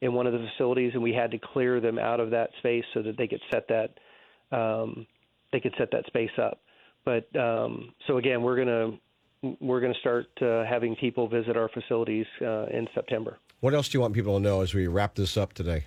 in 0.00 0.12
one 0.12 0.26
of 0.26 0.32
the 0.32 0.46
facilities 0.50 0.92
and 0.94 1.02
we 1.02 1.12
had 1.12 1.30
to 1.30 1.38
clear 1.38 1.80
them 1.80 1.98
out 1.98 2.18
of 2.18 2.30
that 2.30 2.50
space 2.58 2.84
so 2.92 3.02
that 3.02 3.16
they 3.16 3.28
could 3.28 3.40
set 3.50 3.68
that 3.68 4.56
um, 4.56 5.06
they 5.52 5.60
could 5.60 5.74
set 5.78 5.90
that 5.92 6.06
space 6.06 6.30
up. 6.38 6.60
But 7.04 7.34
um, 7.36 7.92
so 8.06 8.18
again, 8.18 8.42
we're 8.42 8.56
gonna 8.56 9.56
we're 9.60 9.80
gonna 9.80 9.94
start 10.00 10.26
uh, 10.40 10.64
having 10.64 10.96
people 10.96 11.28
visit 11.28 11.56
our 11.56 11.68
facilities 11.68 12.26
uh, 12.40 12.66
in 12.66 12.86
September. 12.94 13.38
What 13.60 13.74
else 13.74 13.88
do 13.88 13.98
you 13.98 14.02
want 14.02 14.14
people 14.14 14.36
to 14.36 14.42
know 14.42 14.60
as 14.60 14.74
we 14.74 14.86
wrap 14.86 15.14
this 15.14 15.36
up 15.36 15.52
today? 15.52 15.86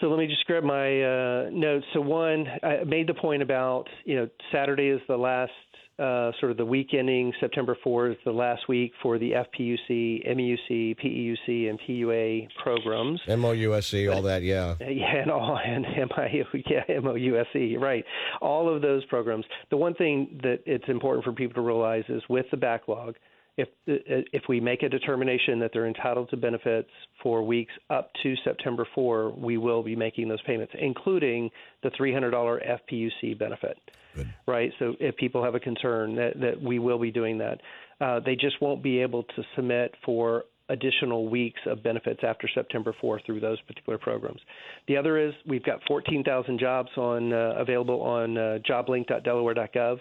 So 0.00 0.08
let 0.08 0.18
me 0.18 0.26
just 0.26 0.44
grab 0.46 0.62
my 0.62 1.02
uh, 1.02 1.50
notes. 1.50 1.86
So 1.94 2.00
one, 2.00 2.46
I 2.62 2.84
made 2.84 3.06
the 3.06 3.14
point 3.14 3.42
about 3.42 3.88
you 4.04 4.16
know 4.16 4.28
Saturday 4.52 4.88
is 4.88 5.00
the 5.08 5.16
last 5.16 5.52
uh, 5.98 6.30
sort 6.40 6.52
of 6.52 6.58
the 6.58 6.64
week 6.64 6.92
ending 6.92 7.32
September 7.40 7.76
4th, 7.84 8.16
the 8.24 8.30
last 8.30 8.68
week 8.68 8.92
for 9.02 9.18
the 9.18 9.32
FPUC, 9.32 10.28
MEUC, 10.28 10.96
PEUC, 10.98 11.70
and 11.70 11.80
PUA 11.80 12.48
programs. 12.62 13.20
MOUSC, 13.26 14.14
all 14.14 14.22
that, 14.22 14.42
yeah. 14.42 14.74
Yeah, 14.80 15.16
and 15.16 15.30
all 15.30 15.58
and 15.58 15.86
MIU, 15.86 16.44
yeah, 16.70 17.00
MOUSE, 17.00 17.76
right. 17.80 18.04
All 18.42 18.74
of 18.74 18.82
those 18.82 19.04
programs. 19.06 19.44
The 19.70 19.76
one 19.76 19.94
thing 19.94 20.38
that 20.42 20.60
it's 20.66 20.88
important 20.88 21.24
for 21.24 21.32
people 21.32 21.54
to 21.54 21.66
realize 21.66 22.04
is 22.08 22.22
with 22.28 22.46
the 22.50 22.56
backlog, 22.56 23.14
if 23.56 23.68
if 23.86 24.42
we 24.48 24.60
make 24.60 24.82
a 24.82 24.88
determination 24.88 25.58
that 25.60 25.70
they're 25.72 25.86
entitled 25.86 26.28
to 26.30 26.36
benefits 26.36 26.90
for 27.22 27.42
weeks 27.42 27.72
up 27.88 28.10
to 28.22 28.34
September 28.44 28.86
4, 28.94 29.30
we 29.30 29.56
will 29.56 29.82
be 29.82 29.96
making 29.96 30.28
those 30.28 30.42
payments, 30.42 30.72
including 30.78 31.50
the 31.82 31.90
$300 31.90 32.32
FPUC 32.32 33.38
benefit. 33.38 33.78
Good. 34.14 34.32
Right. 34.46 34.72
So 34.78 34.94
if 35.00 35.16
people 35.16 35.42
have 35.42 35.54
a 35.54 35.60
concern, 35.60 36.16
that, 36.16 36.38
that 36.40 36.62
we 36.62 36.78
will 36.78 36.98
be 36.98 37.10
doing 37.10 37.38
that. 37.38 37.60
Uh, 38.00 38.20
they 38.20 38.34
just 38.34 38.60
won't 38.60 38.82
be 38.82 39.00
able 39.00 39.22
to 39.22 39.42
submit 39.54 39.94
for 40.04 40.44
additional 40.68 41.28
weeks 41.28 41.60
of 41.66 41.82
benefits 41.82 42.20
after 42.22 42.48
September 42.52 42.94
4 43.00 43.20
through 43.24 43.40
those 43.40 43.60
particular 43.62 43.98
programs. 43.98 44.40
The 44.88 44.96
other 44.96 45.18
is 45.18 45.32
we've 45.46 45.64
got 45.64 45.80
14,000 45.86 46.58
jobs 46.58 46.90
on 46.96 47.32
uh, 47.32 47.54
available 47.56 48.02
on 48.02 48.36
uh, 48.36 48.58
joblink.delaware.gov 48.68 49.98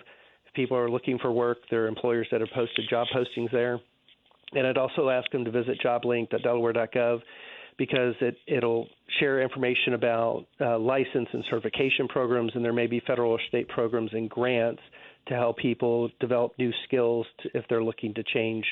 people 0.55 0.77
are 0.77 0.89
looking 0.89 1.19
for 1.19 1.31
work, 1.31 1.57
there 1.69 1.83
are 1.83 1.87
employers 1.87 2.27
that 2.31 2.41
have 2.41 2.49
posted 2.53 2.85
job 2.89 3.07
postings 3.13 3.51
there. 3.51 3.79
And 4.53 4.65
I'd 4.65 4.77
also 4.77 5.09
ask 5.09 5.29
them 5.31 5.43
to 5.45 5.51
visit 5.51 5.79
joblink.delaware.gov 5.83 7.21
because 7.77 8.15
it, 8.21 8.37
it'll 8.47 8.87
share 9.19 9.41
information 9.41 9.93
about 9.93 10.45
uh, 10.61 10.79
license 10.79 11.27
and 11.33 11.43
certification 11.49 12.07
programs, 12.07 12.51
and 12.55 12.63
there 12.63 12.73
may 12.73 12.87
be 12.87 13.01
federal 13.05 13.31
or 13.31 13.39
state 13.49 13.67
programs 13.67 14.11
and 14.13 14.29
grants 14.29 14.81
to 15.27 15.33
help 15.33 15.57
people 15.57 16.09
develop 16.19 16.53
new 16.57 16.71
skills 16.85 17.25
to, 17.41 17.49
if 17.53 17.65
they're 17.69 17.83
looking 17.83 18.13
to 18.13 18.23
change 18.33 18.65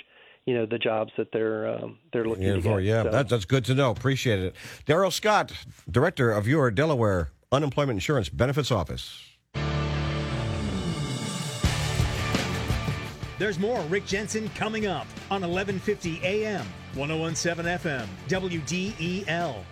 you 0.45 0.53
know 0.53 0.65
the 0.65 0.77
jobs 0.77 1.11
that 1.17 1.27
they're 1.31 1.67
um, 1.67 1.97
they're 2.11 2.25
looking 2.25 2.43
yeah, 2.43 2.57
get. 2.57 2.83
Yeah, 2.83 3.03
so. 3.03 3.09
that, 3.11 3.29
that's 3.29 3.45
good 3.45 3.65
to 3.65 3.73
know. 3.75 3.91
Appreciate 3.91 4.39
it. 4.39 4.55
Darryl 4.85 5.11
Scott, 5.11 5.53
director 5.89 6.31
of 6.31 6.47
your 6.47 6.69
Delaware 6.69 7.31
Unemployment 7.51 7.95
Insurance 7.95 8.29
Benefits 8.29 8.71
Office. 8.71 9.32
There's 13.43 13.59
more 13.59 13.81
Rick 13.89 14.05
Jensen 14.05 14.47
coming 14.55 14.87
up 14.87 15.05
on 15.29 15.41
1150 15.41 16.21
AM, 16.23 16.65
1017 16.95 17.65
FM, 17.77 18.07
WDEL. 18.29 19.65